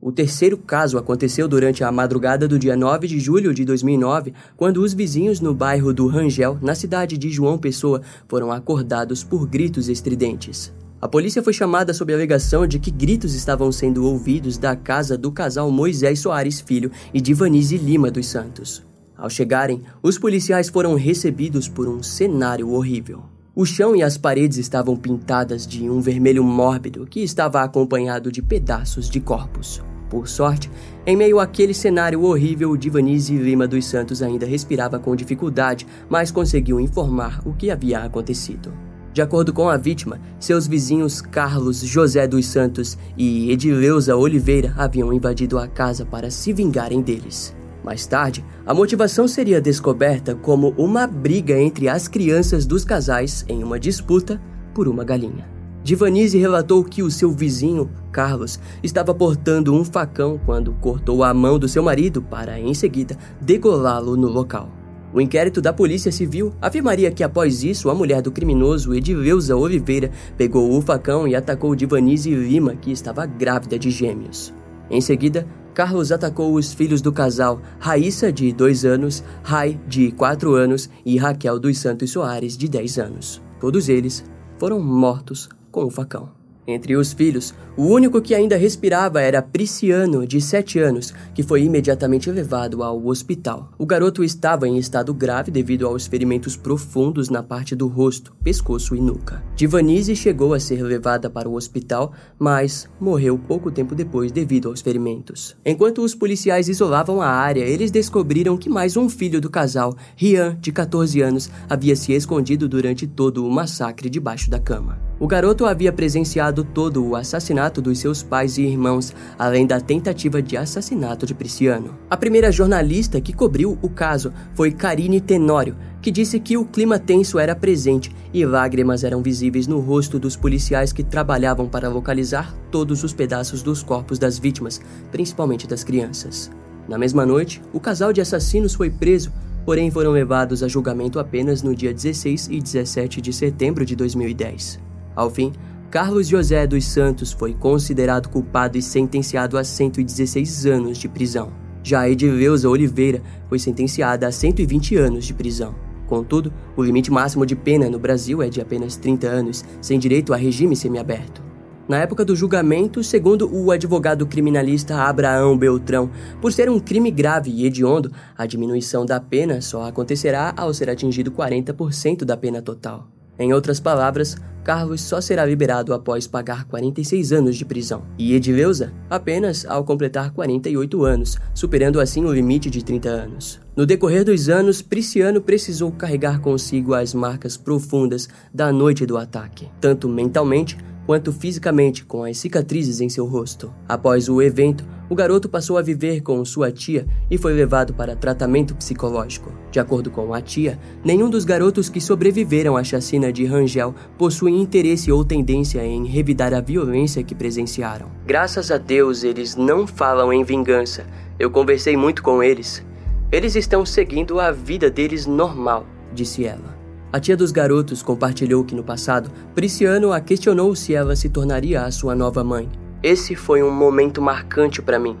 O 0.00 0.12
terceiro 0.12 0.56
caso 0.56 0.98
aconteceu 0.98 1.48
durante 1.48 1.82
a 1.82 1.90
madrugada 1.90 2.46
do 2.46 2.58
dia 2.58 2.76
9 2.76 3.08
de 3.08 3.18
julho 3.18 3.52
de 3.52 3.64
2009, 3.64 4.34
quando 4.56 4.80
os 4.82 4.94
vizinhos 4.94 5.40
no 5.40 5.52
bairro 5.52 5.92
do 5.92 6.06
Rangel, 6.06 6.58
na 6.62 6.76
cidade 6.76 7.18
de 7.18 7.30
João 7.30 7.58
Pessoa, 7.58 8.02
foram 8.28 8.52
acordados 8.52 9.24
por 9.24 9.46
gritos 9.48 9.88
estridentes. 9.88 10.72
A 11.00 11.06
polícia 11.06 11.42
foi 11.42 11.52
chamada 11.52 11.92
sob 11.92 12.10
a 12.12 12.16
alegação 12.16 12.66
de 12.66 12.78
que 12.78 12.90
gritos 12.90 13.34
estavam 13.34 13.70
sendo 13.70 14.06
ouvidos 14.06 14.56
da 14.56 14.74
casa 14.74 15.16
do 15.16 15.30
casal 15.30 15.70
Moisés 15.70 16.20
Soares 16.20 16.58
Filho 16.58 16.90
e 17.12 17.20
Divanise 17.20 17.76
Lima 17.76 18.10
dos 18.10 18.26
Santos. 18.26 18.82
Ao 19.14 19.28
chegarem, 19.28 19.82
os 20.02 20.18
policiais 20.18 20.70
foram 20.70 20.94
recebidos 20.94 21.68
por 21.68 21.86
um 21.86 22.02
cenário 22.02 22.70
horrível. 22.70 23.24
O 23.54 23.66
chão 23.66 23.94
e 23.94 24.02
as 24.02 24.16
paredes 24.16 24.56
estavam 24.56 24.96
pintadas 24.96 25.66
de 25.66 25.88
um 25.88 26.00
vermelho 26.00 26.42
mórbido 26.42 27.06
que 27.06 27.20
estava 27.20 27.62
acompanhado 27.62 28.32
de 28.32 28.40
pedaços 28.42 29.08
de 29.10 29.20
corpos. 29.20 29.82
Por 30.08 30.28
sorte, 30.28 30.70
em 31.06 31.16
meio 31.16 31.40
àquele 31.40 31.74
cenário 31.74 32.22
horrível, 32.22 32.76
Divanise 32.76 33.36
Lima 33.36 33.66
dos 33.66 33.84
Santos 33.86 34.22
ainda 34.22 34.46
respirava 34.46 34.98
com 34.98 35.16
dificuldade, 35.16 35.86
mas 36.08 36.30
conseguiu 36.30 36.80
informar 36.80 37.42
o 37.46 37.52
que 37.52 37.70
havia 37.70 38.00
acontecido. 38.00 38.85
De 39.16 39.22
acordo 39.22 39.50
com 39.50 39.66
a 39.66 39.78
vítima, 39.78 40.20
seus 40.38 40.66
vizinhos 40.66 41.22
Carlos 41.22 41.80
José 41.80 42.26
dos 42.26 42.44
Santos 42.44 42.98
e 43.16 43.50
Edileuza 43.50 44.14
Oliveira 44.14 44.74
haviam 44.76 45.10
invadido 45.10 45.58
a 45.58 45.66
casa 45.66 46.04
para 46.04 46.30
se 46.30 46.52
vingarem 46.52 47.00
deles. 47.00 47.56
Mais 47.82 48.06
tarde, 48.06 48.44
a 48.66 48.74
motivação 48.74 49.26
seria 49.26 49.58
descoberta 49.58 50.34
como 50.34 50.74
uma 50.76 51.06
briga 51.06 51.58
entre 51.58 51.88
as 51.88 52.06
crianças 52.06 52.66
dos 52.66 52.84
casais 52.84 53.42
em 53.48 53.64
uma 53.64 53.80
disputa 53.80 54.38
por 54.74 54.86
uma 54.86 55.02
galinha. 55.02 55.48
Divanise 55.82 56.36
relatou 56.36 56.84
que 56.84 57.02
o 57.02 57.10
seu 57.10 57.32
vizinho, 57.32 57.88
Carlos, 58.12 58.60
estava 58.82 59.14
portando 59.14 59.74
um 59.74 59.82
facão 59.82 60.38
quando 60.44 60.74
cortou 60.74 61.24
a 61.24 61.32
mão 61.32 61.58
do 61.58 61.70
seu 61.70 61.82
marido 61.82 62.20
para, 62.20 62.60
em 62.60 62.74
seguida, 62.74 63.16
degolá-lo 63.40 64.14
no 64.14 64.28
local. 64.28 64.70
O 65.14 65.20
inquérito 65.20 65.62
da 65.62 65.72
Polícia 65.72 66.12
Civil 66.12 66.52
afirmaria 66.60 67.10
que 67.10 67.22
após 67.22 67.62
isso, 67.62 67.88
a 67.88 67.94
mulher 67.94 68.20
do 68.20 68.32
criminoso 68.32 68.94
Edileuza 68.94 69.56
Oliveira 69.56 70.10
pegou 70.36 70.76
o 70.76 70.82
facão 70.82 71.26
e 71.26 71.34
atacou 71.34 71.74
Divanise 71.74 72.34
Lima, 72.34 72.74
que 72.76 72.90
estava 72.90 73.24
grávida 73.24 73.78
de 73.78 73.90
gêmeos. 73.90 74.52
Em 74.90 75.00
seguida, 75.00 75.46
Carlos 75.72 76.10
atacou 76.10 76.54
os 76.54 76.72
filhos 76.72 77.02
do 77.02 77.12
casal, 77.12 77.60
Raíssa, 77.78 78.32
de 78.32 78.52
2 78.52 78.84
anos, 78.84 79.22
Rai, 79.42 79.78
de 79.86 80.10
4 80.10 80.54
anos 80.54 80.88
e 81.04 81.18
Raquel 81.18 81.58
dos 81.58 81.78
Santos 81.78 82.10
Soares, 82.10 82.56
de 82.56 82.68
10 82.68 82.98
anos. 82.98 83.42
Todos 83.60 83.88
eles 83.88 84.24
foram 84.58 84.80
mortos 84.80 85.48
com 85.70 85.84
o 85.84 85.90
facão. 85.90 86.30
Entre 86.66 86.96
os 86.96 87.12
filhos, 87.12 87.54
o 87.76 87.84
único 87.84 88.20
que 88.20 88.34
ainda 88.34 88.56
respirava 88.56 89.20
era 89.20 89.42
Prisciano, 89.42 90.26
de 90.26 90.40
7 90.40 90.78
anos, 90.78 91.14
que 91.34 91.42
foi 91.42 91.62
imediatamente 91.62 92.30
levado 92.30 92.82
ao 92.82 93.06
hospital. 93.06 93.70
O 93.78 93.86
garoto 93.86 94.24
estava 94.24 94.66
em 94.66 94.78
estado 94.78 95.14
grave 95.14 95.50
devido 95.50 95.86
aos 95.86 96.06
ferimentos 96.06 96.56
profundos 96.56 97.28
na 97.28 97.42
parte 97.42 97.76
do 97.76 97.86
rosto, 97.86 98.34
pescoço 98.42 98.96
e 98.96 99.00
nuca. 99.00 99.44
Divanise 99.54 100.16
chegou 100.16 100.54
a 100.54 100.60
ser 100.60 100.82
levada 100.82 101.30
para 101.30 101.48
o 101.48 101.54
hospital, 101.54 102.12
mas 102.38 102.88
morreu 102.98 103.38
pouco 103.38 103.70
tempo 103.70 103.94
depois 103.94 104.32
devido 104.32 104.68
aos 104.68 104.80
ferimentos. 104.80 105.56
Enquanto 105.64 106.02
os 106.02 106.14
policiais 106.14 106.68
isolavam 106.68 107.20
a 107.20 107.28
área, 107.28 107.64
eles 107.64 107.90
descobriram 107.90 108.56
que 108.56 108.68
mais 108.68 108.96
um 108.96 109.08
filho 109.08 109.40
do 109.40 109.50
casal, 109.50 109.94
Rian, 110.16 110.56
de 110.60 110.72
14 110.72 111.20
anos, 111.20 111.50
havia 111.68 111.94
se 111.94 112.12
escondido 112.12 112.68
durante 112.68 113.06
todo 113.06 113.46
o 113.46 113.50
massacre 113.50 114.10
debaixo 114.10 114.50
da 114.50 114.58
cama. 114.58 114.98
O 115.18 115.26
garoto 115.26 115.64
havia 115.64 115.90
presenciado 115.90 116.62
todo 116.62 117.02
o 117.02 117.16
assassinato 117.16 117.80
dos 117.80 117.98
seus 117.98 118.22
pais 118.22 118.58
e 118.58 118.62
irmãos, 118.62 119.14
além 119.38 119.66
da 119.66 119.80
tentativa 119.80 120.42
de 120.42 120.58
assassinato 120.58 121.24
de 121.24 121.32
Prisciano. 121.32 121.96
A 122.10 122.18
primeira 122.18 122.52
jornalista 122.52 123.18
que 123.18 123.32
cobriu 123.32 123.78
o 123.80 123.88
caso 123.88 124.30
foi 124.54 124.70
Karine 124.70 125.18
Tenório, 125.18 125.74
que 126.02 126.10
disse 126.10 126.38
que 126.38 126.58
o 126.58 126.66
clima 126.66 126.98
tenso 126.98 127.38
era 127.38 127.56
presente 127.56 128.14
e 128.32 128.44
lágrimas 128.44 129.04
eram 129.04 129.22
visíveis 129.22 129.66
no 129.66 129.80
rosto 129.80 130.18
dos 130.18 130.36
policiais 130.36 130.92
que 130.92 131.02
trabalhavam 131.02 131.66
para 131.66 131.88
localizar 131.88 132.54
todos 132.70 133.02
os 133.02 133.14
pedaços 133.14 133.62
dos 133.62 133.82
corpos 133.82 134.18
das 134.18 134.38
vítimas, 134.38 134.82
principalmente 135.10 135.66
das 135.66 135.82
crianças. 135.82 136.50
Na 136.86 136.98
mesma 136.98 137.24
noite, 137.24 137.62
o 137.72 137.80
casal 137.80 138.12
de 138.12 138.20
assassinos 138.20 138.74
foi 138.74 138.90
preso 138.90 139.32
porém 139.64 139.90
foram 139.90 140.12
levados 140.12 140.62
a 140.62 140.68
julgamento 140.68 141.18
apenas 141.18 141.60
no 141.60 141.74
dia 141.74 141.92
16 141.92 142.48
e 142.52 142.60
17 142.60 143.20
de 143.20 143.32
setembro 143.32 143.84
de 143.84 143.96
2010. 143.96 144.78
Ao 145.16 145.30
fim, 145.30 145.52
Carlos 145.90 146.28
José 146.28 146.66
dos 146.66 146.84
Santos 146.84 147.32
foi 147.32 147.54
considerado 147.54 148.28
culpado 148.28 148.76
e 148.76 148.82
sentenciado 148.82 149.56
a 149.56 149.64
116 149.64 150.66
anos 150.66 150.98
de 150.98 151.08
prisão. 151.08 151.50
Já 151.82 152.08
Edileuza 152.08 152.68
Oliveira 152.68 153.22
foi 153.48 153.58
sentenciada 153.58 154.26
a 154.26 154.32
120 154.32 154.96
anos 154.96 155.24
de 155.24 155.32
prisão. 155.32 155.74
Contudo, 156.06 156.52
o 156.76 156.82
limite 156.82 157.10
máximo 157.10 157.46
de 157.46 157.56
pena 157.56 157.88
no 157.88 157.98
Brasil 157.98 158.42
é 158.42 158.48
de 158.48 158.60
apenas 158.60 158.96
30 158.96 159.26
anos, 159.26 159.64
sem 159.80 159.98
direito 159.98 160.34
a 160.34 160.36
regime 160.36 160.76
semiaberto. 160.76 161.42
Na 161.88 161.98
época 161.98 162.24
do 162.24 162.34
julgamento, 162.34 163.02
segundo 163.04 163.48
o 163.50 163.70
advogado 163.70 164.26
criminalista 164.26 164.96
Abraão 165.02 165.56
Beltrão, 165.56 166.10
por 166.40 166.52
ser 166.52 166.68
um 166.68 166.80
crime 166.80 167.12
grave 167.12 167.50
e 167.50 167.64
hediondo, 167.64 168.10
a 168.36 168.44
diminuição 168.44 169.06
da 169.06 169.20
pena 169.20 169.60
só 169.60 169.84
acontecerá 169.84 170.52
ao 170.56 170.74
ser 170.74 170.90
atingido 170.90 171.30
40% 171.30 172.24
da 172.24 172.36
pena 172.36 172.60
total. 172.60 173.15
Em 173.38 173.52
outras 173.52 173.78
palavras, 173.78 174.36
Carlos 174.66 175.00
só 175.00 175.20
será 175.20 175.44
liberado 175.46 175.94
após 175.94 176.26
pagar 176.26 176.64
46 176.64 177.32
anos 177.32 177.56
de 177.56 177.64
prisão, 177.64 178.02
e 178.18 178.34
Edileuza 178.34 178.92
apenas 179.08 179.64
ao 179.64 179.84
completar 179.84 180.32
48 180.32 181.04
anos, 181.04 181.38
superando 181.54 182.00
assim 182.00 182.24
o 182.24 182.32
limite 182.32 182.68
de 182.68 182.84
30 182.84 183.08
anos. 183.08 183.60
No 183.76 183.86
decorrer 183.86 184.24
dos 184.24 184.48
anos, 184.48 184.82
Prisciano 184.82 185.40
precisou 185.40 185.92
carregar 185.92 186.40
consigo 186.40 186.94
as 186.94 187.14
marcas 187.14 187.56
profundas 187.56 188.28
da 188.52 188.72
noite 188.72 189.06
do 189.06 189.16
ataque, 189.16 189.68
tanto 189.80 190.08
mentalmente 190.08 190.76
quanto 191.06 191.32
fisicamente 191.32 192.04
com 192.04 192.24
as 192.24 192.36
cicatrizes 192.36 193.00
em 193.00 193.08
seu 193.08 193.24
rosto. 193.24 193.72
Após 193.88 194.28
o 194.28 194.42
evento, 194.42 194.84
o 195.08 195.14
garoto 195.14 195.48
passou 195.48 195.78
a 195.78 195.82
viver 195.82 196.20
com 196.20 196.44
sua 196.44 196.72
tia 196.72 197.06
e 197.30 197.38
foi 197.38 197.54
levado 197.54 197.94
para 197.94 198.16
tratamento 198.16 198.74
psicológico. 198.74 199.52
De 199.70 199.78
acordo 199.78 200.10
com 200.10 200.34
a 200.34 200.40
tia, 200.40 200.78
nenhum 201.04 201.30
dos 201.30 201.44
garotos 201.44 201.88
que 201.88 202.00
sobreviveram 202.00 202.76
à 202.76 202.82
chacina 202.82 203.32
de 203.32 203.44
Rangel 203.44 203.94
possuem 204.18 204.60
interesse 204.60 205.12
ou 205.12 205.24
tendência 205.24 205.84
em 205.86 206.04
revidar 206.04 206.52
a 206.52 206.60
violência 206.60 207.22
que 207.22 207.34
presenciaram. 207.34 208.10
Graças 208.26 208.72
a 208.72 208.78
Deus, 208.78 209.22
eles 209.22 209.54
não 209.54 209.86
falam 209.86 210.32
em 210.32 210.42
vingança. 210.42 211.06
Eu 211.38 211.50
conversei 211.50 211.96
muito 211.96 212.22
com 212.22 212.42
eles. 212.42 212.84
Eles 213.30 213.54
estão 213.54 213.86
seguindo 213.86 214.40
a 214.40 214.50
vida 214.50 214.90
deles 214.90 215.26
normal, 215.26 215.86
disse 216.12 216.44
ela. 216.44 216.75
A 217.12 217.20
tia 217.20 217.36
dos 217.36 217.52
garotos 217.52 218.02
compartilhou 218.02 218.64
que 218.64 218.74
no 218.74 218.82
passado, 218.82 219.30
Prisciano 219.54 220.12
a 220.12 220.20
questionou 220.20 220.74
se 220.74 220.94
ela 220.94 221.14
se 221.14 221.28
tornaria 221.28 221.82
a 221.82 221.90
sua 221.90 222.14
nova 222.14 222.42
mãe. 222.42 222.68
Esse 223.02 223.36
foi 223.36 223.62
um 223.62 223.70
momento 223.70 224.20
marcante 224.20 224.82
para 224.82 224.98
mim. 224.98 225.16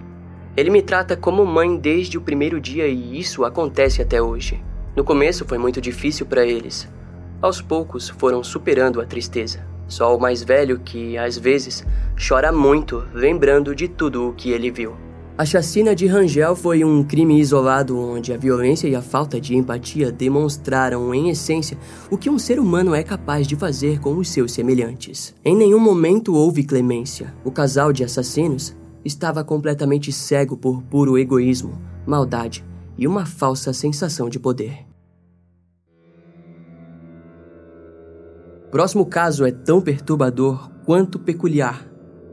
Ele 0.56 0.70
me 0.70 0.82
trata 0.82 1.16
como 1.16 1.46
mãe 1.46 1.76
desde 1.76 2.18
o 2.18 2.20
primeiro 2.20 2.60
dia 2.60 2.88
e 2.88 3.18
isso 3.18 3.44
acontece 3.44 4.02
até 4.02 4.20
hoje. 4.20 4.62
No 4.96 5.04
começo 5.04 5.44
foi 5.44 5.58
muito 5.58 5.80
difícil 5.80 6.26
para 6.26 6.44
eles. 6.44 6.88
Aos 7.40 7.60
poucos 7.60 8.08
foram 8.08 8.42
superando 8.42 9.00
a 9.00 9.04
tristeza. 9.04 9.60
Só 9.86 10.16
o 10.16 10.20
mais 10.20 10.42
velho 10.42 10.80
que, 10.80 11.16
às 11.16 11.38
vezes, 11.38 11.86
chora 12.16 12.50
muito 12.50 13.06
lembrando 13.14 13.74
de 13.74 13.86
tudo 13.86 14.28
o 14.28 14.32
que 14.32 14.50
ele 14.50 14.70
viu. 14.70 14.96
A 15.38 15.44
chacina 15.44 15.94
de 15.94 16.06
Rangel 16.06 16.56
foi 16.56 16.82
um 16.82 17.04
crime 17.04 17.38
isolado 17.38 17.98
onde 17.98 18.32
a 18.32 18.38
violência 18.38 18.88
e 18.88 18.94
a 18.94 19.02
falta 19.02 19.38
de 19.38 19.54
empatia 19.54 20.10
demonstraram, 20.10 21.14
em 21.14 21.28
essência, 21.28 21.76
o 22.10 22.16
que 22.16 22.30
um 22.30 22.38
ser 22.38 22.58
humano 22.58 22.94
é 22.94 23.02
capaz 23.02 23.46
de 23.46 23.54
fazer 23.54 24.00
com 24.00 24.16
os 24.16 24.30
seus 24.30 24.52
semelhantes. 24.52 25.34
Em 25.44 25.54
nenhum 25.54 25.78
momento 25.78 26.34
houve 26.34 26.64
clemência. 26.64 27.34
O 27.44 27.50
casal 27.50 27.92
de 27.92 28.02
assassinos 28.02 28.74
estava 29.04 29.44
completamente 29.44 30.10
cego 30.10 30.56
por 30.56 30.82
puro 30.82 31.18
egoísmo, 31.18 31.78
maldade 32.06 32.64
e 32.96 33.06
uma 33.06 33.26
falsa 33.26 33.74
sensação 33.74 34.30
de 34.30 34.38
poder. 34.40 34.86
Próximo 38.70 39.04
caso 39.04 39.44
é 39.44 39.52
tão 39.52 39.82
perturbador 39.82 40.70
quanto 40.86 41.18
peculiar 41.18 41.86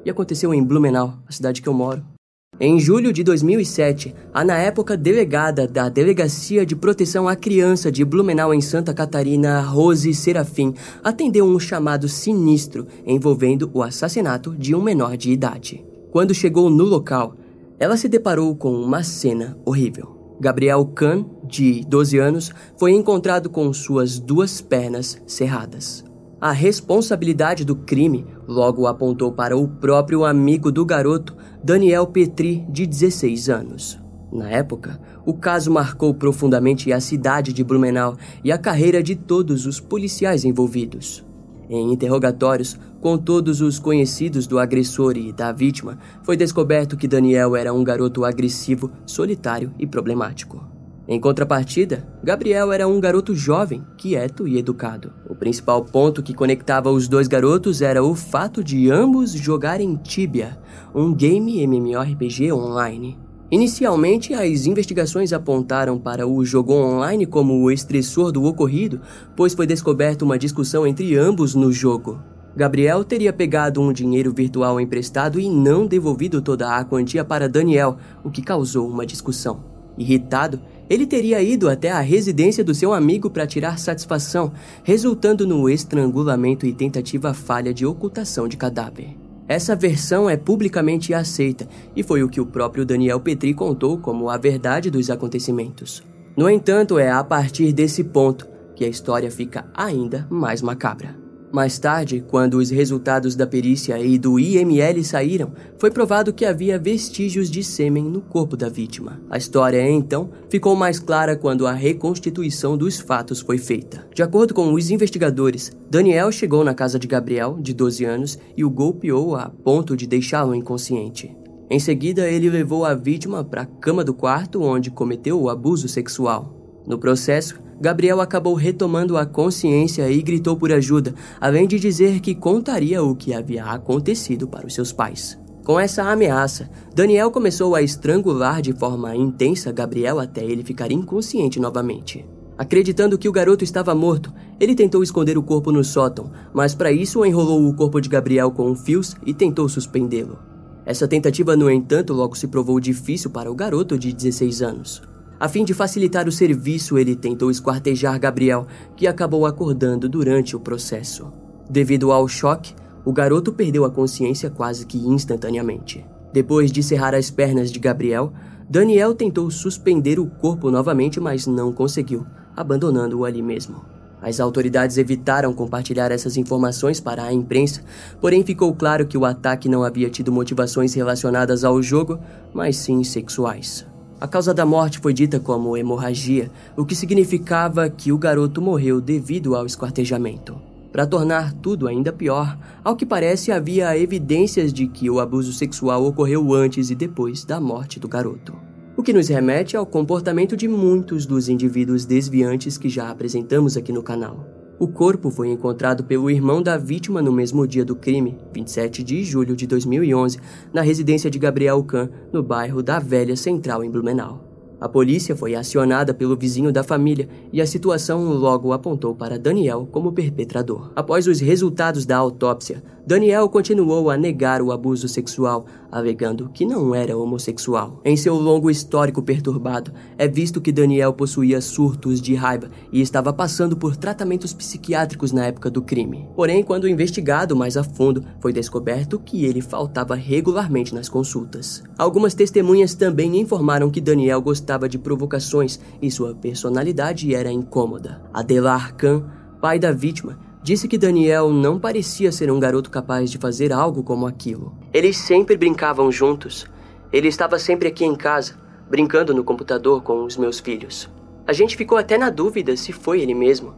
e 0.05 0.09
aconteceu 0.09 0.53
em 0.53 0.63
Blumenau, 0.63 1.19
a 1.27 1.31
cidade 1.33 1.61
que 1.61 1.67
eu 1.67 1.73
moro. 1.73 2.12
Em 2.59 2.79
julho 2.79 3.11
de 3.11 3.23
2007, 3.23 4.13
a 4.31 4.45
na 4.45 4.55
época 4.57 4.95
delegada 4.95 5.67
da 5.67 5.89
Delegacia 5.89 6.63
de 6.63 6.75
Proteção 6.75 7.27
à 7.27 7.35
Criança 7.35 7.91
de 7.91 8.05
Blumenau 8.05 8.53
em 8.53 8.61
Santa 8.61 8.93
Catarina, 8.93 9.59
Rose 9.59 10.13
Serafim, 10.13 10.71
atendeu 11.03 11.45
um 11.45 11.59
chamado 11.59 12.07
sinistro 12.07 12.85
envolvendo 13.07 13.71
o 13.73 13.81
assassinato 13.81 14.55
de 14.55 14.75
um 14.75 14.83
menor 14.83 15.17
de 15.17 15.31
idade. 15.31 15.83
Quando 16.11 16.31
chegou 16.31 16.69
no 16.69 16.83
local, 16.83 17.35
ela 17.79 17.97
se 17.97 18.07
deparou 18.07 18.55
com 18.55 18.71
uma 18.71 19.01
cena 19.01 19.57
horrível. 19.65 20.35
Gabriel 20.39 20.85
Kahn, 20.85 21.25
de 21.43 21.83
12 21.87 22.19
anos, 22.19 22.51
foi 22.77 22.91
encontrado 22.91 23.49
com 23.49 23.73
suas 23.73 24.19
duas 24.19 24.61
pernas 24.61 25.19
cerradas. 25.25 26.05
A 26.43 26.51
responsabilidade 26.51 27.63
do 27.63 27.73
crime 27.73 28.25
logo 28.45 28.85
apontou 28.85 29.31
para 29.31 29.55
o 29.55 29.65
próprio 29.65 30.25
amigo 30.25 30.73
do 30.73 30.85
garoto, 30.85 31.37
Daniel 31.63 32.05
Petri, 32.05 32.65
de 32.69 32.85
16 32.85 33.47
anos. 33.47 33.97
Na 34.29 34.49
época, 34.49 34.99
o 35.25 35.33
caso 35.33 35.71
marcou 35.71 36.13
profundamente 36.13 36.91
a 36.91 36.99
cidade 36.99 37.53
de 37.53 37.63
Blumenau 37.63 38.17
e 38.43 38.51
a 38.51 38.57
carreira 38.57 39.01
de 39.01 39.15
todos 39.15 39.65
os 39.65 39.79
policiais 39.79 40.43
envolvidos. 40.43 41.25
Em 41.69 41.93
interrogatórios 41.93 42.77
com 42.99 43.17
todos 43.17 43.61
os 43.61 43.79
conhecidos 43.79 44.45
do 44.45 44.59
agressor 44.59 45.15
e 45.15 45.31
da 45.31 45.53
vítima, 45.53 45.97
foi 46.23 46.35
descoberto 46.35 46.97
que 46.97 47.07
Daniel 47.07 47.55
era 47.55 47.73
um 47.73 47.85
garoto 47.85 48.25
agressivo, 48.25 48.91
solitário 49.05 49.73
e 49.79 49.87
problemático. 49.87 50.72
Em 51.05 51.19
contrapartida, 51.19 52.07
Gabriel 52.23 52.71
era 52.71 52.87
um 52.87 52.97
garoto 52.97 53.35
jovem, 53.35 53.83
quieto 53.97 54.47
e 54.47 54.57
educado. 54.57 55.11
O 55.29 55.35
principal 55.35 55.83
ponto 55.83 56.23
que 56.23 56.33
conectava 56.33 56.89
os 56.89 57.09
dois 57.09 57.27
garotos 57.27 57.81
era 57.81 58.01
o 58.01 58.15
fato 58.15 58.63
de 58.63 58.89
ambos 58.89 59.33
jogarem 59.33 59.97
Tibia, 59.97 60.57
um 60.95 61.13
game 61.13 61.61
MMORPG 61.61 62.53
online. 62.53 63.19
Inicialmente, 63.51 64.33
as 64.33 64.65
investigações 64.65 65.33
apontaram 65.33 65.99
para 65.99 66.25
o 66.25 66.43
jogo 66.45 66.73
online 66.73 67.25
como 67.25 67.61
o 67.61 67.69
estressor 67.69 68.31
do 68.31 68.45
ocorrido, 68.45 69.01
pois 69.35 69.53
foi 69.53 69.67
descoberta 69.67 70.23
uma 70.23 70.39
discussão 70.39 70.87
entre 70.87 71.17
ambos 71.17 71.53
no 71.53 71.69
jogo. 71.71 72.19
Gabriel 72.55 73.03
teria 73.03 73.33
pegado 73.33 73.81
um 73.81 73.91
dinheiro 73.91 74.33
virtual 74.33 74.79
emprestado 74.79 75.37
e 75.37 75.49
não 75.49 75.85
devolvido 75.85 76.41
toda 76.41 76.77
a 76.77 76.85
quantia 76.85 77.25
para 77.25 77.49
Daniel, 77.49 77.97
o 78.23 78.31
que 78.31 78.41
causou 78.41 78.87
uma 78.87 79.05
discussão. 79.05 79.65
Irritado, 79.97 80.59
ele 80.89 81.05
teria 81.05 81.41
ido 81.41 81.69
até 81.69 81.91
a 81.91 81.99
residência 81.99 82.63
do 82.63 82.73
seu 82.73 82.93
amigo 82.93 83.29
para 83.29 83.47
tirar 83.47 83.79
satisfação, 83.79 84.51
resultando 84.83 85.47
no 85.47 85.69
estrangulamento 85.69 86.65
e 86.65 86.73
tentativa 86.73 87.33
falha 87.33 87.73
de 87.73 87.85
ocultação 87.85 88.47
de 88.47 88.57
cadáver. 88.57 89.15
Essa 89.47 89.75
versão 89.75 90.29
é 90.29 90.37
publicamente 90.37 91.13
aceita 91.13 91.67
e 91.95 92.01
foi 92.01 92.23
o 92.23 92.29
que 92.29 92.39
o 92.39 92.45
próprio 92.45 92.85
Daniel 92.85 93.19
Petri 93.19 93.53
contou 93.53 93.97
como 93.97 94.29
a 94.29 94.37
verdade 94.37 94.89
dos 94.89 95.09
acontecimentos. 95.09 96.03
No 96.35 96.49
entanto, 96.49 96.97
é 96.97 97.11
a 97.11 97.23
partir 97.23 97.73
desse 97.73 98.03
ponto 98.03 98.47
que 98.75 98.85
a 98.85 98.89
história 98.89 99.29
fica 99.29 99.65
ainda 99.75 100.25
mais 100.29 100.61
macabra. 100.61 101.22
Mais 101.53 101.77
tarde, 101.77 102.25
quando 102.31 102.55
os 102.55 102.71
resultados 102.71 103.35
da 103.35 103.45
perícia 103.45 103.99
e 103.99 104.17
do 104.17 104.39
IML 104.39 105.03
saíram, 105.03 105.53
foi 105.77 105.91
provado 105.91 106.33
que 106.33 106.45
havia 106.45 106.79
vestígios 106.79 107.47
de 107.47 107.63
sêmen 107.63 108.05
no 108.05 108.21
corpo 108.21 108.57
da 108.57 108.67
vítima. 108.67 109.21
A 109.29 109.37
história, 109.37 109.87
então, 109.87 110.31
ficou 110.49 110.75
mais 110.75 110.97
clara 110.97 111.35
quando 111.35 111.67
a 111.67 111.71
reconstituição 111.71 112.75
dos 112.75 112.99
fatos 112.99 113.39
foi 113.39 113.59
feita. 113.59 114.03
De 114.15 114.23
acordo 114.23 114.51
com 114.51 114.73
os 114.73 114.89
investigadores, 114.89 115.71
Daniel 115.91 116.31
chegou 116.31 116.63
na 116.63 116.73
casa 116.73 116.97
de 116.97 117.05
Gabriel, 117.05 117.59
de 117.61 117.71
12 117.71 118.03
anos, 118.03 118.39
e 118.57 118.65
o 118.65 118.69
golpeou 118.71 119.35
a 119.35 119.47
ponto 119.47 119.95
de 119.95 120.07
deixá-lo 120.07 120.55
inconsciente. 120.55 121.37
Em 121.69 121.79
seguida, 121.79 122.27
ele 122.27 122.49
levou 122.49 122.83
a 122.83 122.95
vítima 122.95 123.43
para 123.43 123.61
a 123.61 123.67
cama 123.67 124.03
do 124.03 124.15
quarto 124.15 124.63
onde 124.63 124.89
cometeu 124.89 125.39
o 125.39 125.51
abuso 125.51 125.87
sexual. 125.87 126.83
No 126.87 126.97
processo, 126.97 127.61
Gabriel 127.83 128.21
acabou 128.21 128.53
retomando 128.53 129.17
a 129.17 129.25
consciência 129.25 130.09
e 130.09 130.21
gritou 130.21 130.55
por 130.55 130.71
ajuda, 130.71 131.13
além 131.37 131.67
de 131.67 131.77
dizer 131.77 132.21
que 132.21 132.33
contaria 132.33 133.03
o 133.03 133.13
que 133.13 133.33
havia 133.33 133.65
acontecido 133.65 134.47
para 134.47 134.65
os 134.65 134.73
seus 134.73 134.93
pais. 134.93 135.37
Com 135.65 135.77
essa 135.77 136.03
ameaça, 136.03 136.69
Daniel 136.95 137.29
começou 137.29 137.75
a 137.75 137.81
estrangular 137.81 138.61
de 138.61 138.71
forma 138.71 139.13
intensa 139.17 139.69
Gabriel 139.69 140.17
até 140.17 140.45
ele 140.45 140.63
ficar 140.63 140.93
inconsciente 140.93 141.59
novamente. 141.59 142.25
Acreditando 142.57 143.17
que 143.17 143.27
o 143.27 143.33
garoto 143.33 143.65
estava 143.65 143.93
morto, 143.93 144.31
ele 144.61 144.75
tentou 144.75 145.03
esconder 145.03 145.37
o 145.37 145.43
corpo 145.43 145.69
no 145.69 145.83
sótão, 145.83 146.31
mas 146.53 146.73
para 146.73 146.89
isso 146.89 147.25
enrolou 147.25 147.67
o 147.67 147.75
corpo 147.75 147.99
de 147.99 148.07
Gabriel 148.07 148.49
com 148.51 148.73
fios 148.77 149.13
e 149.25 149.33
tentou 149.33 149.67
suspendê-lo. 149.67 150.39
Essa 150.85 151.05
tentativa, 151.05 151.53
no 151.57 151.69
entanto, 151.69 152.13
logo 152.13 152.33
se 152.35 152.47
provou 152.47 152.79
difícil 152.79 153.29
para 153.29 153.51
o 153.51 153.55
garoto 153.55 153.99
de 153.99 154.13
16 154.13 154.61
anos. 154.61 155.12
A 155.43 155.49
fim 155.49 155.65
de 155.65 155.73
facilitar 155.73 156.25
o 156.25 156.31
serviço, 156.31 156.97
ele 156.97 157.17
tentou 157.17 157.51
esquartejar 157.51 158.17
Gabriel, 158.17 158.65
que 158.95 159.05
acabou 159.05 159.45
acordando 159.45 160.07
durante 160.07 160.55
o 160.55 160.59
processo. 160.59 161.33
Devido 161.69 162.13
ao 162.13 162.29
choque, 162.29 162.73
o 163.03 163.11
garoto 163.11 163.51
perdeu 163.51 163.83
a 163.83 163.91
consciência 163.91 164.49
quase 164.49 164.85
que 164.85 164.97
instantaneamente. 164.97 166.05
Depois 166.31 166.71
de 166.71 166.81
serrar 166.81 167.13
as 167.13 167.29
pernas 167.29 167.73
de 167.73 167.77
Gabriel, 167.77 168.31
Daniel 168.69 169.13
tentou 169.13 169.51
suspender 169.51 170.17
o 170.17 170.27
corpo 170.27 170.71
novamente, 170.71 171.19
mas 171.19 171.45
não 171.45 171.73
conseguiu, 171.73 172.25
abandonando-o 172.55 173.25
ali 173.25 173.41
mesmo. 173.41 173.83
As 174.21 174.39
autoridades 174.39 174.97
evitaram 174.97 175.53
compartilhar 175.53 176.09
essas 176.09 176.37
informações 176.37 177.01
para 177.01 177.21
a 177.21 177.33
imprensa, 177.33 177.81
porém 178.21 178.45
ficou 178.45 178.73
claro 178.73 179.05
que 179.05 179.17
o 179.17 179.25
ataque 179.25 179.67
não 179.67 179.83
havia 179.83 180.09
tido 180.09 180.31
motivações 180.31 180.93
relacionadas 180.93 181.65
ao 181.65 181.81
jogo, 181.83 182.17
mas 182.53 182.77
sim 182.77 183.03
sexuais. 183.03 183.85
A 184.23 184.27
causa 184.27 184.53
da 184.53 184.65
morte 184.65 184.99
foi 184.99 185.13
dita 185.13 185.37
como 185.37 185.75
hemorragia, 185.75 186.49
o 186.77 186.85
que 186.85 186.95
significava 186.95 187.89
que 187.89 188.09
o 188.09 188.17
garoto 188.17 188.61
morreu 188.61 189.01
devido 189.01 189.53
ao 189.53 189.65
esquartejamento. 189.65 190.55
Para 190.93 191.05
tornar 191.05 191.51
tudo 191.51 191.89
ainda 191.89 192.13
pior, 192.13 192.57
ao 192.85 192.95
que 192.95 193.05
parece 193.05 193.51
havia 193.51 193.97
evidências 193.97 194.71
de 194.71 194.87
que 194.87 195.09
o 195.09 195.19
abuso 195.19 195.51
sexual 195.51 196.05
ocorreu 196.05 196.53
antes 196.53 196.89
e 196.89 196.95
depois 196.95 197.43
da 197.43 197.59
morte 197.59 197.99
do 197.99 198.07
garoto. 198.07 198.55
O 198.95 199.03
que 199.03 199.11
nos 199.11 199.27
remete 199.27 199.75
ao 199.75 199.85
comportamento 199.85 200.55
de 200.55 200.69
muitos 200.69 201.25
dos 201.25 201.49
indivíduos 201.49 202.05
desviantes 202.05 202.77
que 202.77 202.87
já 202.87 203.09
apresentamos 203.09 203.75
aqui 203.75 203.91
no 203.91 204.01
canal. 204.01 204.62
O 204.79 204.87
corpo 204.87 205.29
foi 205.29 205.49
encontrado 205.49 206.03
pelo 206.03 206.29
irmão 206.29 206.61
da 206.61 206.77
vítima 206.77 207.21
no 207.21 207.31
mesmo 207.31 207.67
dia 207.67 207.85
do 207.85 207.95
crime, 207.95 208.37
27 208.53 209.03
de 209.03 209.23
julho 209.23 209.55
de 209.55 209.67
2011, 209.67 210.39
na 210.73 210.81
residência 210.81 211.29
de 211.29 211.37
Gabriel 211.37 211.83
Kahn, 211.83 212.09
no 212.31 212.41
bairro 212.41 212.81
da 212.81 212.99
Velha 212.99 213.35
Central, 213.35 213.83
em 213.83 213.91
Blumenau. 213.91 214.52
A 214.83 214.89
polícia 214.89 215.33
foi 215.33 215.55
acionada 215.55 216.13
pelo 216.13 216.35
vizinho 216.35 216.69
da 216.69 216.83
família 216.83 217.29
e 217.53 217.61
a 217.61 217.65
situação 217.65 218.33
logo 218.33 218.73
apontou 218.73 219.15
para 219.15 219.39
Daniel 219.39 219.87
como 219.89 220.11
perpetrador. 220.11 220.91
Após 220.93 221.25
os 221.25 221.39
resultados 221.39 222.05
da 222.05 222.17
autópsia, 222.17 222.83
Daniel 223.05 223.47
continuou 223.47 224.09
a 224.09 224.17
negar 224.17 224.61
o 224.61 224.73
abuso 224.73 225.07
sexual, 225.07 225.65
alegando 225.89 226.49
que 226.53 226.65
não 226.65 226.93
era 226.95 227.17
homossexual. 227.17 228.01
Em 228.03 228.17
seu 228.17 228.35
longo 228.35 228.69
histórico 228.69 229.21
perturbado, 229.21 229.91
é 230.17 230.27
visto 230.27 230.59
que 230.59 230.71
Daniel 230.71 231.13
possuía 231.13 231.61
surtos 231.61 232.21
de 232.21 232.33
raiva 232.33 232.69
e 232.91 232.99
estava 232.99 233.31
passando 233.31 233.77
por 233.77 233.95
tratamentos 233.95 234.53
psiquiátricos 234.53 235.31
na 235.31 235.45
época 235.45 235.69
do 235.69 235.81
crime. 235.81 236.27
Porém, 236.35 236.63
quando 236.63 236.87
investigado 236.87 237.55
mais 237.55 237.77
a 237.77 237.83
fundo, 237.83 238.23
foi 238.41 238.51
descoberto 238.51 239.19
que 239.19 239.45
ele 239.45 239.61
faltava 239.61 240.15
regularmente 240.15 240.95
nas 240.95 241.07
consultas. 241.07 241.83
Algumas 241.97 242.33
testemunhas 242.33 242.95
também 242.95 243.39
informaram 243.39 243.89
que 243.89 244.01
Daniel 244.01 244.41
gostava 244.41 244.72
de 244.87 244.97
provocações 244.97 245.79
e 246.01 246.11
sua 246.11 246.35
personalidade 246.35 247.33
era 247.33 247.51
incômoda. 247.51 248.21
Adelar 248.33 248.95
Khan, 248.95 249.25
pai 249.61 249.79
da 249.79 249.91
vítima, 249.91 250.37
Disse 250.63 250.87
que 250.87 250.97
Daniel 250.97 251.49
não 251.49 251.77
parecia 251.77 252.31
ser 252.31 252.49
um 252.49 252.57
garoto 252.57 252.89
capaz 252.89 253.29
de 253.29 253.37
fazer 253.37 253.73
algo 253.73 254.01
como 254.01 254.25
aquilo. 254.25 254.73
Eles 254.93 255.17
sempre 255.17 255.57
brincavam 255.57 256.09
juntos. 256.09 256.65
Ele 257.11 257.27
estava 257.27 257.59
sempre 257.59 257.89
aqui 257.89 258.05
em 258.05 258.15
casa, 258.15 258.57
brincando 258.89 259.33
no 259.33 259.43
computador 259.43 260.01
com 260.01 260.23
os 260.23 260.37
meus 260.37 260.61
filhos. 260.61 261.09
A 261.45 261.51
gente 261.51 261.75
ficou 261.75 261.97
até 261.97 262.17
na 262.17 262.29
dúvida 262.29 262.77
se 262.77 262.93
foi 262.93 263.19
ele 263.19 263.33
mesmo, 263.33 263.75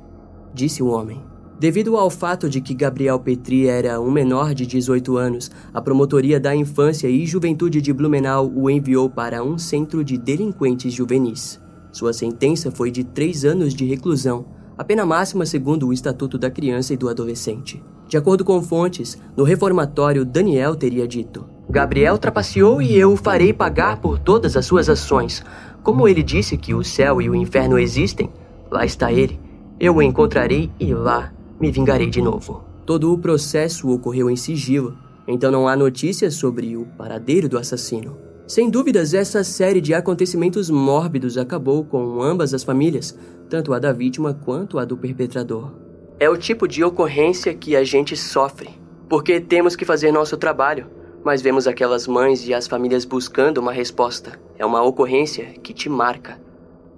disse 0.53 0.83
o 0.83 0.87
homem. 0.89 1.23
Devido 1.57 1.95
ao 1.95 2.09
fato 2.09 2.49
de 2.49 2.59
que 2.59 2.73
Gabriel 2.73 3.17
Petri 3.17 3.67
era 3.69 4.01
um 4.01 4.11
menor 4.11 4.53
de 4.53 4.67
18 4.67 5.15
anos, 5.15 5.49
a 5.73 5.79
Promotoria 5.79 6.37
da 6.37 6.53
Infância 6.53 7.07
e 7.07 7.25
Juventude 7.25 7.81
de 7.81 7.93
Blumenau 7.93 8.51
o 8.53 8.69
enviou 8.69 9.09
para 9.09 9.41
um 9.41 9.57
centro 9.57 10.03
de 10.03 10.17
delinquentes 10.17 10.93
juvenis. 10.93 11.61
Sua 11.93 12.11
sentença 12.11 12.69
foi 12.69 12.91
de 12.91 13.05
três 13.05 13.45
anos 13.45 13.73
de 13.73 13.85
reclusão, 13.85 14.45
a 14.77 14.83
pena 14.83 15.05
máxima 15.05 15.45
segundo 15.45 15.87
o 15.87 15.93
Estatuto 15.93 16.37
da 16.37 16.51
Criança 16.51 16.93
e 16.93 16.97
do 16.97 17.07
Adolescente. 17.07 17.81
De 18.05 18.17
acordo 18.17 18.43
com 18.43 18.61
fontes, 18.61 19.17
no 19.37 19.45
reformatório, 19.45 20.25
Daniel 20.25 20.75
teria 20.75 21.07
dito: 21.07 21.45
Gabriel 21.69 22.17
trapaceou 22.17 22.81
e 22.81 22.97
eu 22.97 23.13
o 23.13 23.17
farei 23.17 23.53
pagar 23.53 24.01
por 24.01 24.19
todas 24.19 24.57
as 24.57 24.65
suas 24.65 24.89
ações. 24.89 25.41
Como 25.81 26.05
ele 26.05 26.21
disse 26.21 26.57
que 26.57 26.73
o 26.73 26.83
céu 26.83 27.21
e 27.21 27.29
o 27.29 27.35
inferno 27.35 27.79
existem, 27.79 28.29
lá 28.69 28.85
está 28.85 29.09
ele. 29.09 29.39
Eu 29.79 29.95
o 29.95 30.01
encontrarei 30.01 30.69
e 30.77 30.93
lá 30.93 31.31
me 31.59 31.71
vingarei 31.71 32.09
de 32.09 32.21
novo. 32.21 32.63
Todo 32.85 33.11
o 33.11 33.17
processo 33.17 33.89
ocorreu 33.89 34.29
em 34.29 34.35
sigilo, 34.35 34.97
então 35.27 35.51
não 35.51 35.67
há 35.67 35.75
notícias 35.75 36.35
sobre 36.35 36.77
o 36.77 36.85
paradeiro 36.97 37.49
do 37.49 37.57
assassino. 37.57 38.17
Sem 38.47 38.69
dúvidas, 38.69 39.13
essa 39.13 39.43
série 39.43 39.81
de 39.81 39.93
acontecimentos 39.93 40.69
mórbidos 40.69 41.35
acabou 41.37 41.83
com 41.83 42.21
ambas 42.21 42.53
as 42.53 42.63
famílias, 42.63 43.17
tanto 43.49 43.73
a 43.73 43.79
da 43.79 43.91
vítima 43.91 44.33
quanto 44.33 44.77
a 44.77 44.85
do 44.85 44.95
perpetrador. 44.95 45.71
É 46.19 46.29
o 46.29 46.37
tipo 46.37 46.67
de 46.67 46.83
ocorrência 46.83 47.53
que 47.55 47.75
a 47.75 47.83
gente 47.83 48.15
sofre, 48.15 48.69
porque 49.09 49.39
temos 49.39 49.75
que 49.75 49.83
fazer 49.83 50.11
nosso 50.11 50.37
trabalho, 50.37 50.85
mas 51.23 51.41
vemos 51.41 51.67
aquelas 51.67 52.07
mães 52.07 52.47
e 52.47 52.53
as 52.53 52.67
famílias 52.67 53.03
buscando 53.03 53.57
uma 53.57 53.71
resposta. 53.71 54.39
É 54.59 54.65
uma 54.65 54.83
ocorrência 54.83 55.45
que 55.63 55.73
te 55.73 55.89
marca. 55.89 56.39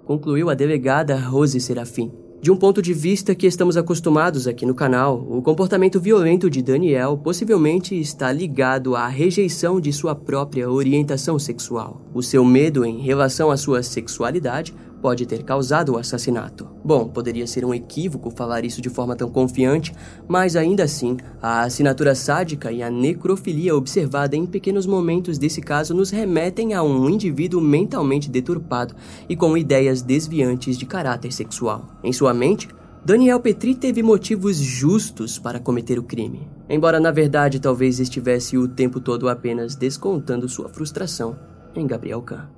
Concluiu 0.04 0.50
a 0.50 0.54
delegada 0.54 1.16
Rose 1.16 1.60
Serafim. 1.62 2.12
De 2.40 2.52
um 2.52 2.56
ponto 2.56 2.84
de 2.84 2.94
vista 2.94 3.34
que 3.34 3.48
estamos 3.48 3.76
acostumados 3.78 4.48
aqui 4.48 4.64
no 4.64 4.76
canal, 4.76 5.26
o 5.28 5.42
comportamento 5.42 6.00
violento 6.00 6.52
de 6.52 6.62
Daniel 6.62 7.18
possivelmente 7.18 8.00
está 8.00 8.32
ligado 8.32 8.96
à 8.96 9.08
rejeição 9.08 9.82
de 9.82 9.92
sua 9.92 10.14
própria 10.14 10.70
orientação 10.70 11.40
sexual. 11.40 12.00
O 12.14 12.22
seu 12.22 12.46
medo 12.46 12.86
em 12.86 13.00
relação 13.00 13.50
à 13.50 13.58
sua 13.58 13.82
sexualidade 13.82 14.76
pode 15.02 15.26
ter 15.26 15.44
causado 15.44 15.94
o 15.94 15.98
assassinato. 15.98 16.68
Bom, 16.84 17.08
poderia 17.08 17.48
ser 17.48 17.64
um 17.64 17.74
equívoco 17.74 18.30
falar 18.30 18.66
isso 18.66 18.82
de 18.82 18.90
forma 18.90 19.16
tão 19.16 19.30
confiante, 19.30 19.94
mas 20.28 20.56
ainda 20.56 20.84
assim, 20.84 21.18
a 21.42 21.64
assinatura 21.64 22.16
sádica 22.16 22.72
e 22.72 22.82
a 22.82 22.90
necrofilia 22.90 23.76
observada 23.76 24.36
em 24.36 24.46
pequenos 24.46 24.86
momentos 24.86 25.38
desse 25.38 25.62
caso 25.62 25.94
nos 25.94 26.10
remetem 26.10 26.74
a 26.74 26.84
um 26.84 27.10
indivíduo 27.10 27.62
mentalmente 27.62 28.30
deturpado 28.30 28.96
e 29.30 29.36
com 29.36 29.58
ideias 29.58 30.02
desviantes 30.02 30.78
de 30.78 30.86
caráter 30.86 31.32
sexual. 31.32 31.86
Em 32.04 32.12
sua 32.12 32.34
mente, 32.34 32.68
Daniel 33.06 33.40
Petri 33.40 33.74
teve 33.74 34.04
motivos 34.04 34.58
justos 34.58 35.40
para 35.40 35.60
cometer 35.60 35.98
o 35.98 36.04
crime, 36.04 36.46
embora 36.70 37.00
na 37.00 37.12
verdade 37.12 37.60
talvez 37.60 38.00
estivesse 38.00 38.58
o 38.58 38.68
tempo 38.68 39.00
todo 39.00 39.30
apenas 39.30 39.76
descontando 39.76 40.50
sua 40.50 40.68
frustração 40.68 41.38
em 41.74 41.88
Gabriel 41.88 42.22
Kahn. 42.22 42.57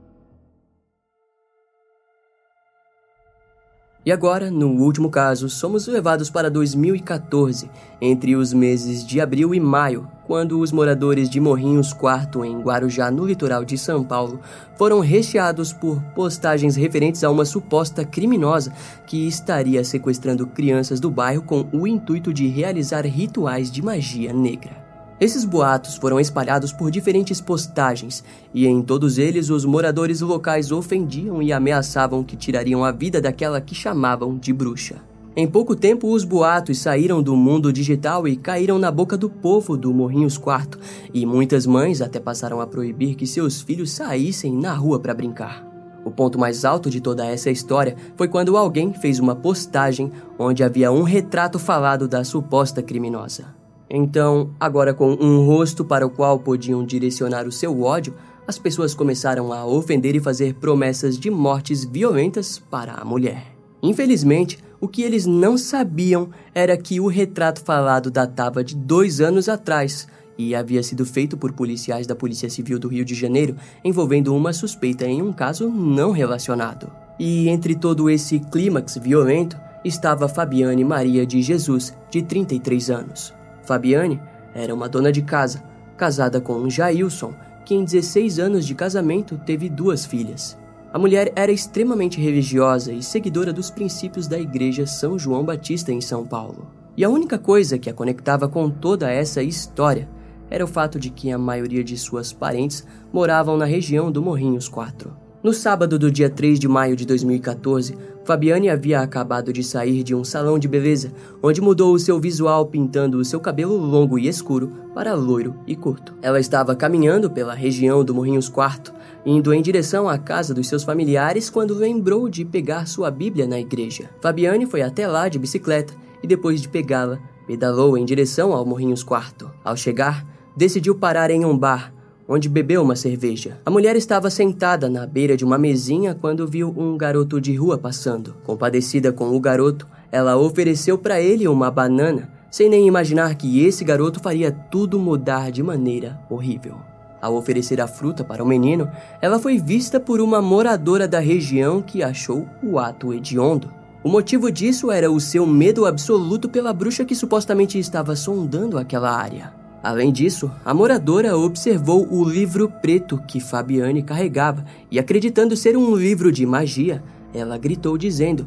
E 4.05 4.13
agora, 4.13 4.49
no 4.49 4.69
último 4.69 5.09
caso, 5.09 5.49
somos 5.49 5.85
levados 5.85 6.29
para 6.29 6.49
2014, 6.49 7.69
entre 7.99 8.33
os 8.33 8.53
meses 8.53 9.05
de 9.05 9.19
abril 9.19 9.53
e 9.53 9.59
maio, 9.59 10.07
quando 10.25 10.57
os 10.59 10.71
moradores 10.71 11.29
de 11.29 11.37
Morrinhos 11.37 11.91
Quarto, 11.91 12.45
em 12.45 12.61
Guarujá, 12.61 13.11
no 13.11 13.25
litoral 13.25 13.65
de 13.65 13.77
São 13.77 14.01
Paulo, 14.01 14.39
foram 14.77 15.01
recheados 15.01 15.73
por 15.73 16.01
postagens 16.15 16.77
referentes 16.77 17.25
a 17.25 17.29
uma 17.29 17.43
suposta 17.43 18.05
criminosa 18.05 18.71
que 19.05 19.27
estaria 19.27 19.83
sequestrando 19.83 20.47
crianças 20.47 21.01
do 21.01 21.11
bairro 21.11 21.41
com 21.41 21.67
o 21.73 21.85
intuito 21.85 22.33
de 22.33 22.47
realizar 22.47 23.05
rituais 23.05 23.69
de 23.69 23.81
magia 23.81 24.31
negra. 24.31 24.88
Esses 25.19 25.43
boatos 25.43 25.95
foram 25.95 26.17
espalhados 26.17 26.71
por 26.71 26.89
diferentes 26.89 27.41
postagens, 27.41 28.23
e 28.53 28.65
em 28.65 28.81
todos 28.81 29.17
eles 29.17 29.49
os 29.49 29.65
moradores 29.65 30.21
locais 30.21 30.71
ofendiam 30.71 31.41
e 31.41 31.51
ameaçavam 31.51 32.23
que 32.23 32.37
tirariam 32.37 32.85
a 32.85 32.91
vida 32.91 33.19
daquela 33.19 33.59
que 33.59 33.75
chamavam 33.75 34.37
de 34.37 34.53
bruxa. 34.53 35.01
Em 35.35 35.45
pouco 35.45 35.75
tempo, 35.75 36.11
os 36.11 36.23
boatos 36.23 36.79
saíram 36.79 37.21
do 37.21 37.35
mundo 37.35 37.71
digital 37.71 38.27
e 38.27 38.37
caíram 38.37 38.79
na 38.79 38.89
boca 38.89 39.17
do 39.17 39.29
povo 39.29 39.75
do 39.75 39.93
Morrinhos 39.93 40.37
Quarto, 40.37 40.79
e 41.13 41.25
muitas 41.25 41.65
mães 41.65 42.01
até 42.01 42.19
passaram 42.19 42.61
a 42.61 42.67
proibir 42.67 43.15
que 43.15 43.27
seus 43.27 43.61
filhos 43.61 43.91
saíssem 43.91 44.53
na 44.55 44.73
rua 44.73 44.99
para 44.99 45.13
brincar. 45.13 45.67
O 46.05 46.11
ponto 46.11 46.39
mais 46.39 46.63
alto 46.63 46.89
de 46.89 47.01
toda 47.01 47.25
essa 47.25 47.51
história 47.51 47.95
foi 48.15 48.29
quando 48.29 48.55
alguém 48.55 48.93
fez 48.93 49.19
uma 49.19 49.35
postagem 49.35 50.11
onde 50.37 50.63
havia 50.63 50.91
um 50.91 51.03
retrato 51.03 51.59
falado 51.59 52.07
da 52.07 52.23
suposta 52.23 52.81
criminosa. 52.81 53.58
Então, 53.89 54.51
agora 54.59 54.93
com 54.93 55.11
um 55.13 55.45
rosto 55.45 55.83
para 55.83 56.05
o 56.05 56.09
qual 56.09 56.39
podiam 56.39 56.85
direcionar 56.85 57.47
o 57.47 57.51
seu 57.51 57.81
ódio, 57.81 58.13
as 58.47 58.59
pessoas 58.59 58.93
começaram 58.93 59.51
a 59.51 59.65
ofender 59.65 60.15
e 60.15 60.19
fazer 60.19 60.55
promessas 60.55 61.17
de 61.17 61.29
mortes 61.29 61.83
violentas 61.83 62.59
para 62.59 62.93
a 62.93 63.05
mulher. 63.05 63.55
Infelizmente, 63.81 64.59
o 64.81 64.87
que 64.87 65.01
eles 65.01 65.25
não 65.25 65.57
sabiam 65.57 66.29
era 66.53 66.77
que 66.77 66.99
o 66.99 67.07
retrato 67.07 67.63
falado 67.63 68.11
datava 68.11 68.63
de 68.63 68.75
dois 68.75 69.21
anos 69.21 69.49
atrás 69.49 70.07
e 70.37 70.55
havia 70.55 70.81
sido 70.81 71.05
feito 71.05 71.35
por 71.35 71.51
policiais 71.51 72.07
da 72.07 72.15
Polícia 72.15 72.49
Civil 72.49 72.79
do 72.79 72.87
Rio 72.87 73.03
de 73.03 73.13
Janeiro, 73.13 73.57
envolvendo 73.83 74.33
uma 74.33 74.53
suspeita 74.53 75.05
em 75.05 75.21
um 75.21 75.33
caso 75.33 75.69
não 75.69 76.11
relacionado. 76.11 76.89
E 77.19 77.49
entre 77.49 77.75
todo 77.75 78.09
esse 78.09 78.39
clímax 78.39 78.97
violento 78.97 79.57
estava 79.83 80.29
Fabiane 80.29 80.85
Maria 80.85 81.25
de 81.25 81.41
Jesus, 81.41 81.93
de 82.09 82.21
33 82.21 82.89
anos. 82.89 83.38
Fabiane 83.69 84.19
era 84.51 84.73
uma 84.73 84.89
dona 84.89 85.11
de 85.11 85.21
casa, 85.21 85.63
casada 85.95 86.41
com 86.41 86.67
Jailson, 86.67 87.35
que 87.63 87.75
em 87.75 87.83
16 87.83 88.39
anos 88.39 88.65
de 88.65 88.73
casamento 88.73 89.39
teve 89.45 89.69
duas 89.69 90.07
filhas. 90.07 90.57
A 90.91 90.97
mulher 90.97 91.31
era 91.35 91.51
extremamente 91.51 92.19
religiosa 92.19 92.91
e 92.91 93.03
seguidora 93.03 93.53
dos 93.53 93.69
princípios 93.69 94.27
da 94.27 94.39
Igreja 94.39 94.87
São 94.87 95.19
João 95.19 95.45
Batista 95.45 95.91
em 95.91 96.01
São 96.01 96.25
Paulo. 96.25 96.67
E 96.97 97.03
a 97.03 97.09
única 97.09 97.37
coisa 97.37 97.77
que 97.77 97.91
a 97.91 97.93
conectava 97.93 98.47
com 98.49 98.71
toda 98.71 99.11
essa 99.11 99.43
história 99.43 100.09
era 100.49 100.65
o 100.65 100.67
fato 100.67 100.99
de 100.99 101.11
que 101.11 101.31
a 101.31 101.37
maioria 101.37 101.83
de 101.83 101.95
suas 101.95 102.33
parentes 102.33 102.83
moravam 103.13 103.55
na 103.55 103.65
região 103.65 104.11
do 104.11 104.19
Morrinhos 104.19 104.67
4. 104.67 105.15
No 105.41 105.53
sábado 105.53 105.97
do 105.97 106.11
dia 106.11 106.29
3 106.29 106.59
de 106.59 106.67
maio 106.67 106.97
de 106.97 107.05
2014, 107.05 107.95
Fabiane 108.25 108.69
havia 108.69 108.99
acabado 108.99 109.53
de 109.53 109.63
sair 109.63 110.03
de 110.03 110.13
um 110.13 110.21
salão 110.21 110.59
de 110.59 110.67
beleza, 110.67 111.13
onde 111.41 111.61
mudou 111.61 111.93
o 111.93 111.99
seu 111.99 112.19
visual 112.19 112.65
pintando 112.65 113.17
o 113.17 113.23
seu 113.23 113.39
cabelo 113.39 113.77
longo 113.77 114.19
e 114.19 114.27
escuro 114.27 114.69
para 114.93 115.13
loiro 115.13 115.55
e 115.65 115.77
curto. 115.77 116.13
Ela 116.21 116.41
estava 116.41 116.75
caminhando 116.75 117.31
pela 117.31 117.53
região 117.53 118.03
do 118.03 118.13
Morrinhos 118.13 118.49
Quarto, 118.49 118.93
indo 119.25 119.53
em 119.53 119.61
direção 119.61 120.09
à 120.09 120.17
casa 120.17 120.53
dos 120.53 120.67
seus 120.67 120.83
familiares 120.83 121.49
quando 121.49 121.73
lembrou 121.73 122.27
de 122.27 122.43
pegar 122.43 122.85
sua 122.85 123.09
Bíblia 123.09 123.47
na 123.47 123.61
igreja. 123.61 124.09
Fabiane 124.19 124.65
foi 124.65 124.81
até 124.81 125.07
lá 125.07 125.29
de 125.29 125.39
bicicleta 125.39 125.93
e 126.21 126.27
depois 126.27 126.61
de 126.61 126.67
pegá-la, 126.67 127.17
pedalou 127.47 127.97
em 127.97 128.03
direção 128.03 128.51
ao 128.51 128.65
Morrinhos 128.65 129.03
Quarto. 129.03 129.49
Ao 129.63 129.77
chegar, 129.77 130.27
decidiu 130.53 130.95
parar 130.95 131.31
em 131.31 131.45
um 131.45 131.57
bar 131.57 131.93
onde 132.29 132.47
bebeu 132.47 132.83
uma 132.83 132.95
cerveja. 132.95 133.59
A 133.65 133.71
mulher 133.71 133.95
estava 133.95 134.29
sentada 134.29 134.87
na 134.87 135.07
beira 135.07 135.35
de 135.35 135.43
uma 135.43 135.57
mesinha 135.57 136.13
quando 136.13 136.47
viu 136.47 136.71
um 136.77 136.95
garoto 136.95 137.41
de 137.41 137.55
rua 137.55 137.75
passando. 137.75 138.35
Compadecida 138.45 139.11
com 139.11 139.35
o 139.35 139.39
garoto, 139.39 139.87
ela 140.11 140.37
ofereceu 140.37 140.95
para 140.95 141.19
ele 141.19 141.47
uma 141.47 141.71
banana, 141.71 142.29
sem 142.51 142.69
nem 142.69 142.87
imaginar 142.87 143.33
que 143.33 143.65
esse 143.65 143.83
garoto 143.83 144.19
faria 144.19 144.51
tudo 144.51 144.99
mudar 144.99 145.51
de 145.51 145.63
maneira 145.63 146.19
horrível. 146.29 146.75
Ao 147.19 147.33
oferecer 147.33 147.81
a 147.81 147.87
fruta 147.87 148.23
para 148.23 148.43
o 148.43 148.47
menino, 148.47 148.87
ela 149.21 149.39
foi 149.39 149.57
vista 149.57 149.99
por 149.99 150.21
uma 150.21 150.39
moradora 150.39 151.07
da 151.07 151.19
região 151.19 151.81
que 151.81 152.03
achou 152.03 152.47
o 152.63 152.77
ato 152.77 153.11
hediondo. 153.11 153.73
O 154.03 154.07
motivo 154.07 154.51
disso 154.51 154.91
era 154.91 155.11
o 155.11 155.19
seu 155.19 155.45
medo 155.45 155.85
absoluto 155.85 156.47
pela 156.47 156.71
bruxa 156.71 157.03
que 157.03 157.15
supostamente 157.15 157.77
estava 157.77 158.15
sondando 158.15 158.77
aquela 158.77 159.11
área. 159.11 159.58
Além 159.81 160.11
disso, 160.11 160.51
a 160.65 160.73
moradora 160.73 161.37
observou 161.37 162.05
o 162.11 162.23
livro 162.23 162.69
preto 162.81 163.17
que 163.27 163.39
Fabiane 163.39 164.03
carregava 164.03 164.65
e, 164.91 164.99
acreditando 164.99 165.55
ser 165.55 165.77
um 165.77 165.95
livro 165.95 166.31
de 166.31 166.45
magia, 166.45 167.01
ela 167.33 167.57
gritou 167.57 167.97
dizendo: 167.97 168.45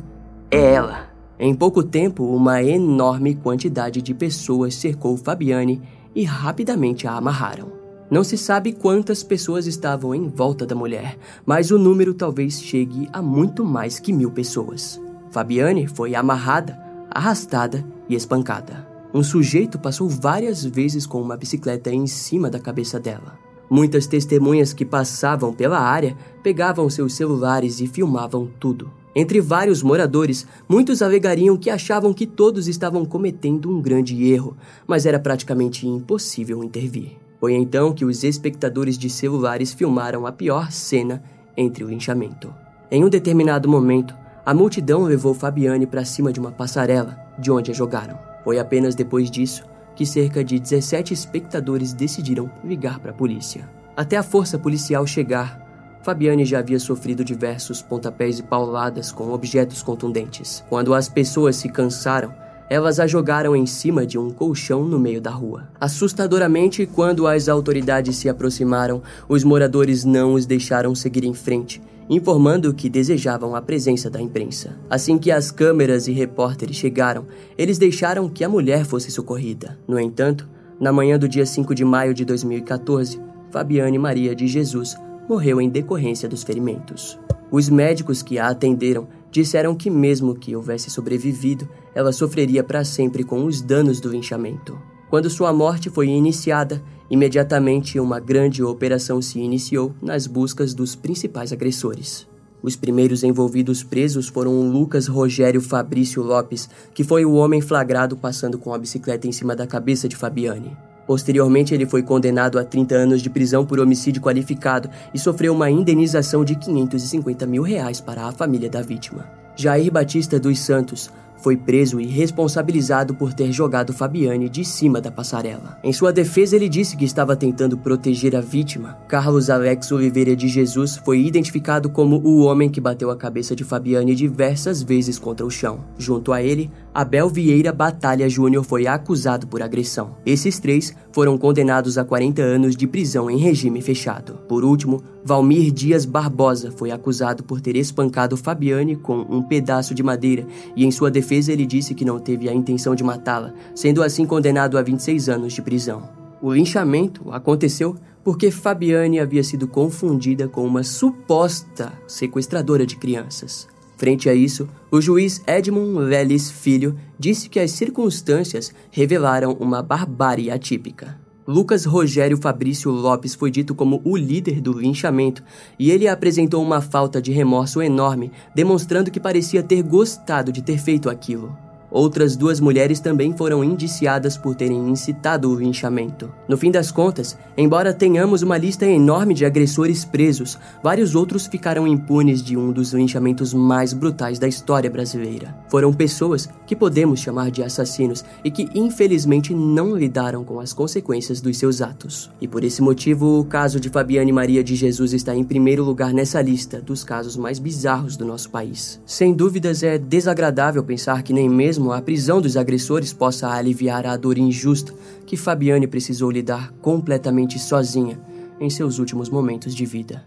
É 0.51 0.75
ela! 0.75 1.11
Em 1.38 1.55
pouco 1.55 1.83
tempo, 1.83 2.25
uma 2.25 2.62
enorme 2.62 3.35
quantidade 3.35 4.03
de 4.03 4.14
pessoas 4.14 4.75
cercou 4.75 5.16
Fabiane 5.16 5.83
e 6.14 6.23
rapidamente 6.23 7.07
a 7.07 7.16
amarraram. 7.16 7.73
Não 8.11 8.23
se 8.23 8.37
sabe 8.37 8.75
quantas 8.75 9.23
pessoas 9.23 9.66
estavam 9.66 10.14
em 10.14 10.29
volta 10.29 10.66
da 10.66 10.75
mulher, 10.75 11.16
mas 11.47 11.71
o 11.71 11.79
número 11.79 12.12
talvez 12.12 12.61
chegue 12.61 13.09
a 13.11 13.23
muito 13.23 13.64
mais 13.64 13.99
que 13.99 14.12
mil 14.12 14.31
pessoas. 14.31 15.01
Fabiane 15.31 15.87
foi 15.87 16.14
amarrada, 16.14 16.79
arrastada 17.11 17.83
e 18.09 18.14
espancada. 18.14 18.91
Um 19.14 19.22
sujeito 19.22 19.79
passou 19.79 20.09
várias 20.09 20.64
vezes 20.64 21.05
com 21.05 21.20
uma 21.20 21.37
bicicleta 21.37 21.90
em 21.90 22.07
cima 22.07 22.48
da 22.48 22.59
cabeça 22.59 22.98
dela. 22.98 23.38
Muitas 23.68 24.07
testemunhas 24.07 24.72
que 24.72 24.87
passavam 24.87 25.53
pela 25.53 25.79
área 25.79 26.16
pegavam 26.42 26.88
seus 26.88 27.14
celulares 27.14 27.81
e 27.81 27.87
filmavam 27.87 28.48
tudo. 28.59 28.90
Entre 29.14 29.38
vários 29.38 29.83
moradores, 29.83 30.46
muitos 30.66 31.03
alegariam 31.03 31.59
que 31.59 31.68
achavam 31.68 32.14
que 32.14 32.27
todos 32.27 32.66
estavam 32.68 33.05
cometendo 33.05 33.70
um 33.70 33.83
grande 33.83 34.25
erro, 34.33 34.57
mas 34.87 35.05
era 35.05 35.18
praticamente 35.18 35.87
impossível 35.87 36.64
intervir. 36.64 37.18
Foi 37.38 37.53
então 37.53 37.92
que 37.92 38.07
os 38.07 38.25
espectadores 38.25 38.96
de 38.96 39.11
celulares 39.11 39.75
filmaram 39.75 40.27
a 40.27 40.33
pior 40.33 40.72
cena 40.72 41.22
entre 41.55 41.85
o 41.85 41.88
linchamento. 41.88 42.53
Em 42.90 43.05
um 43.05 43.11
determinado 43.11 43.68
momento, 43.68 44.14
a 44.44 44.55
multidão 44.55 45.03
levou 45.03 45.35
Fabiane 45.35 45.87
para 45.87 46.05
cima 46.05 46.33
de 46.33 46.40
uma 46.40 46.51
passarela, 46.51 47.18
de 47.38 47.51
onde 47.51 47.70
a 47.70 47.75
jogaram. 47.75 48.32
Foi 48.44 48.59
apenas 48.59 48.94
depois 48.94 49.31
disso 49.31 49.64
que 49.94 50.07
cerca 50.07 50.42
de 50.42 50.59
17 50.59 51.12
espectadores 51.12 51.92
decidiram 51.92 52.50
ligar 52.64 52.98
para 52.98 53.11
a 53.11 53.14
polícia. 53.14 53.68
Até 53.96 54.16
a 54.16 54.22
força 54.22 54.59
policial 54.59 55.07
chegar, 55.07 55.61
Fabiane 56.02 56.44
já 56.44 56.59
havia 56.59 56.81
sofrido 56.81 57.24
diversos 57.24 57.81
pontapés 57.81 58.38
e 58.38 58.42
pauladas 58.42 59.12
com 59.12 59.33
objetos 59.33 59.83
contundentes. 59.83 60.64
Quando 60.68 60.94
as 60.94 61.09
pessoas 61.09 61.57
se 61.57 61.68
cansaram, 61.68 62.35
elas 62.68 62.98
a 62.98 63.07
jogaram 63.07 63.55
em 63.55 63.66
cima 63.66 64.07
de 64.07 64.18
um 64.18 64.31
colchão 64.31 64.83
no 64.83 64.98
meio 64.98 65.20
da 65.20 65.31
rua. 65.31 65.68
Assustadoramente, 65.78 66.87
quando 66.87 67.26
as 67.26 67.48
autoridades 67.48 68.16
se 68.16 68.28
aproximaram, 68.31 69.02
os 69.28 69.44
moradores 69.44 70.05
não 70.05 70.33
os 70.33 70.46
deixaram 70.46 70.94
seguir 70.94 71.24
em 71.24 71.35
frente, 71.35 71.83
informando 72.09 72.75
que 72.75 72.88
desejavam 72.88 73.55
a 73.55 73.62
presença 73.62 74.11
da 74.11 74.21
imprensa. 74.21 74.79
Assim 74.88 75.19
que 75.19 75.31
as 75.31 75.51
câmeras 75.51 76.07
e 76.09 76.12
repórteres 76.12 76.77
chegaram, 76.77 77.27
eles 77.57 77.79
deixaram 77.79 78.29
que 78.29 78.45
a 78.45 78.49
mulher 78.49 78.85
fosse 78.85 79.11
socorrida. 79.11 79.79
No 79.87 79.99
entanto, 79.99 80.49
na 80.81 80.93
manhã 80.93 81.19
do 81.19 81.29
dia 81.29 81.47
5 81.47 81.75
de 81.75 81.85
maio 81.85 82.12
de 82.12 82.25
2014, 82.25 83.21
Fabiane 83.51 83.99
Maria 83.99 84.35
de 84.35 84.47
Jesus 84.47 84.97
morreu 85.29 85.61
em 85.61 85.69
decorrência 85.69 86.29
dos 86.29 86.43
ferimentos. 86.43 87.19
Os 87.51 87.69
médicos 87.69 88.23
que 88.23 88.38
a 88.38 88.49
atenderam 88.49 89.07
disseram 89.31 89.75
que, 89.75 89.91
mesmo 89.91 90.35
que 90.35 90.57
houvesse 90.57 90.91
sobrevivido, 90.91 91.69
ela 91.95 92.12
sofreria 92.12 92.65
para 92.65 92.85
sempre 92.85 93.25
com 93.25 93.45
os 93.45 93.61
danos 93.61 94.01
do 94.01 94.09
linchamento. 94.09 94.79
Quando 95.12 95.29
sua 95.29 95.53
morte 95.53 95.90
foi 95.90 96.09
iniciada, 96.09 96.83
imediatamente 97.11 98.01
uma 98.01 98.18
grande 98.18 98.62
operação 98.62 99.20
se 99.20 99.38
iniciou 99.38 99.94
nas 100.01 100.27
buscas 100.27 100.72
dos 100.72 100.96
principais 100.96 101.53
agressores. 101.53 102.27
Os 102.62 102.77
primeiros 102.77 103.22
envolvidos 103.22 103.83
presos 103.83 104.29
foram 104.29 104.70
Lucas 104.70 105.07
Rogério 105.07 105.61
Fabrício 105.61 106.22
Lopes, 106.22 106.66
que 106.94 107.05
foi 107.05 107.27
o 107.27 107.35
homem 107.35 107.61
flagrado 107.61 108.16
passando 108.16 108.57
com 108.57 108.72
a 108.72 108.79
bicicleta 108.79 109.29
em 109.29 109.33
cima 109.33 109.55
da 109.55 109.66
cabeça 109.66 110.09
de 110.09 110.16
Fabiane. 110.16 110.75
Posteriormente, 111.07 111.75
ele 111.75 111.85
foi 111.85 112.03
condenado 112.03 112.59
a 112.59 112.64
30 112.64 112.94
anos 112.94 113.20
de 113.20 113.29
prisão 113.29 113.66
por 113.66 113.81
homicídio 113.81 114.22
qualificado 114.22 114.88
e 115.12 115.18
sofreu 115.18 115.53
uma 115.53 115.70
indenização 115.70 116.42
de 116.42 116.55
550 116.55 117.46
mil 117.46 117.62
reais 117.62 118.01
para 118.01 118.29
a 118.29 118.33
família 118.33 118.70
da 118.70 118.81
vítima. 118.81 119.27
Jair 119.55 119.92
Batista 119.92 120.40
dos 120.40 120.59
Santos 120.59 121.11
foi 121.42 121.57
preso 121.57 122.00
e 122.00 122.07
responsabilizado 122.07 123.14
por 123.14 123.33
ter 123.35 123.50
jogado 123.52 123.92
Fabiane 123.92 124.48
de 124.48 124.64
cima 124.64 125.00
da 125.00 125.11
passarela. 125.11 125.78
Em 125.83 125.92
sua 125.92 126.12
defesa, 126.12 126.55
ele 126.55 126.68
disse 126.68 126.96
que 126.96 127.05
estava 127.05 127.35
tentando 127.35 127.76
proteger 127.76 128.37
a 128.37 128.40
vítima. 128.40 128.98
Carlos 129.09 129.50
Alex 129.50 129.90
Oliveira 129.90 130.37
de 130.37 130.48
Jesus 130.48 130.96
foi 130.96 131.20
identificado 131.20 131.90
como 131.90 132.16
o 132.24 132.44
homem 132.44 132.70
que 132.70 132.81
bateu 132.81 133.11
a 133.11 133.16
cabeça 133.16 133.57
de 133.57 133.64
Fabiane 133.64 134.14
diversas 134.14 134.83
vezes 134.83 135.18
contra 135.18 135.44
o 135.44 135.50
chão. 135.50 135.81
Junto 135.98 136.33
a 136.33 136.42
ele, 136.42 136.70
Abel 136.94 137.26
Vieira 137.31 137.72
Batalha 137.72 138.28
Júnior 138.28 138.62
foi 138.64 138.87
acusado 138.87 139.46
por 139.46 139.62
agressão. 139.62 140.16
Esses 140.26 140.59
três 140.59 140.94
foram 141.11 141.38
condenados 141.38 141.96
a 141.96 142.05
40 142.05 142.42
anos 142.42 142.76
de 142.76 142.87
prisão 142.87 143.31
em 143.31 143.38
regime 143.38 143.81
fechado. 143.81 144.35
Por 144.46 144.62
último, 144.62 145.02
Valmir 145.24 145.72
Dias 145.72 146.05
Barbosa 146.05 146.70
foi 146.70 146.90
acusado 146.90 147.42
por 147.42 147.62
ter 147.62 147.76
espancado 147.76 148.37
Fabiane 148.37 148.94
com 148.94 149.20
um 149.20 149.42
pedaço 149.42 149.94
de 149.94 150.02
madeira 150.02 150.46
e, 150.76 150.85
em 150.85 150.90
sua 150.90 151.11
defesa, 151.11 151.50
ele 151.50 151.64
disse 151.64 151.94
que 151.94 152.05
não 152.05 152.18
teve 152.18 152.46
a 152.46 152.55
intenção 152.55 152.94
de 152.94 153.02
matá-la, 153.02 153.55
sendo 153.74 154.02
assim 154.02 154.26
condenado 154.26 154.76
a 154.76 154.83
26 154.83 155.31
anos 155.31 155.55
de 155.55 155.62
prisão. 155.62 156.11
O 156.42 156.52
linchamento 156.52 157.33
aconteceu 157.33 157.96
porque 158.22 158.50
Fabiane 158.50 159.18
havia 159.18 159.42
sido 159.42 159.66
confundida 159.66 160.46
com 160.46 160.66
uma 160.66 160.83
suposta 160.83 161.90
sequestradora 162.07 162.85
de 162.85 162.96
crianças. 162.96 163.66
Frente 164.03 164.29
a 164.29 164.35
isso, 164.35 164.69
o 164.91 165.01
juiz 165.01 165.41
Edmund 165.47 165.97
Lelis 165.97 166.51
Filho 166.51 166.97
disse 167.17 167.49
que 167.49 167.61
as 167.61 167.71
circunstâncias 167.71 168.75
revelaram 168.91 169.53
uma 169.61 169.81
barbárie 169.81 170.51
atípica. 170.51 171.21
Lucas 171.47 171.85
Rogério 171.85 172.37
Fabrício 172.37 172.91
Lopes 172.91 173.37
foi 173.37 173.49
dito 173.49 173.77
como 173.77 174.03
o 174.05 174.17
líder 174.17 174.61
do 174.61 174.73
linchamento 174.73 175.45
e 175.79 175.93
ele 175.93 176.09
apresentou 176.09 176.61
uma 176.65 176.81
falta 176.81 177.23
de 177.23 177.31
remorso 177.31 177.81
enorme, 177.81 178.33
demonstrando 178.53 179.09
que 179.09 179.21
parecia 179.21 179.62
ter 179.62 179.85
gostado 179.85 180.51
de 180.51 180.62
ter 180.62 180.79
feito 180.79 181.09
aquilo. 181.09 181.57
Outras 181.92 182.37
duas 182.37 182.59
mulheres 182.59 183.00
também 183.00 183.37
foram 183.37 183.62
indiciadas 183.62 184.38
por 184.38 184.55
terem 184.55 184.88
incitado 184.88 185.50
o 185.50 185.55
linchamento. 185.55 186.33
No 186.48 186.57
fim 186.57 186.70
das 186.70 186.90
contas, 186.90 187.37
embora 187.55 187.92
tenhamos 187.92 188.40
uma 188.40 188.57
lista 188.57 188.87
enorme 188.87 189.35
de 189.35 189.44
agressores 189.44 190.02
presos, 190.02 190.59
vários 190.83 191.14
outros 191.14 191.46
ficaram 191.46 191.87
impunes 191.87 192.42
de 192.42 192.57
um 192.57 192.72
dos 192.72 192.94
linchamentos 192.94 193.52
mais 193.52 193.92
brutais 193.92 194.38
da 194.38 194.48
história 194.48 194.88
brasileira. 194.88 195.55
Foram 195.68 195.92
pessoas 195.92 196.48
que 196.66 196.74
podemos 196.74 197.20
chamar 197.20 197.50
de 197.50 197.62
assassinos 197.62 198.24
e 198.42 198.50
que 198.50 198.70
infelizmente 198.74 199.55
não 199.55 199.94
lidaram 199.94 200.44
com 200.44 200.61
as 200.61 200.72
consequências 200.72 201.42
dos 201.42 201.59
seus 201.59 201.83
atos. 201.83 202.31
E 202.40 202.48
por 202.48 202.64
esse 202.64 202.81
motivo, 202.81 203.38
o 203.38 203.44
caso 203.44 203.78
de 203.78 203.90
Fabiane 203.90 204.33
Maria 204.33 204.64
de 204.64 204.74
Jesus 204.74 205.12
está 205.12 205.35
em 205.35 205.44
primeiro 205.44 205.85
lugar 205.85 206.14
nessa 206.14 206.40
lista 206.40 206.81
dos 206.81 207.05
casos 207.05 207.37
mais 207.37 207.59
bizarros 207.59 208.16
do 208.16 208.24
nosso 208.24 208.48
país. 208.48 208.98
Sem 209.05 209.35
dúvidas, 209.35 209.83
é 209.83 209.98
desagradável 209.98 210.83
pensar 210.83 211.22
que 211.22 211.35
nem 211.35 211.50
mesmo 211.50 211.82
mesmo 211.83 211.92
a 211.92 212.01
prisão 212.01 212.40
dos 212.40 212.57
agressores 212.57 213.12
possa 213.12 213.49
aliviar 213.49 214.07
a 214.07 214.16
dor 214.16 214.38
injusta 214.38 214.95
que 215.27 215.37
Fabiane 215.37 215.88
precisou 215.88 216.31
lidar 216.31 216.71
completamente 216.81 217.59
sozinha 217.59 218.21
em 218.61 218.71
seus 218.71 219.01
últimos 219.01 219.29
momentos 219.29 219.75
de 219.75 219.85
vida. 219.85 220.25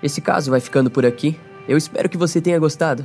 Esse 0.00 0.20
caso 0.20 0.50
vai 0.50 0.60
ficando 0.60 0.90
por 0.90 1.04
aqui. 1.04 1.36
Eu 1.66 1.76
espero 1.76 2.08
que 2.08 2.16
você 2.16 2.40
tenha 2.40 2.58
gostado. 2.58 3.04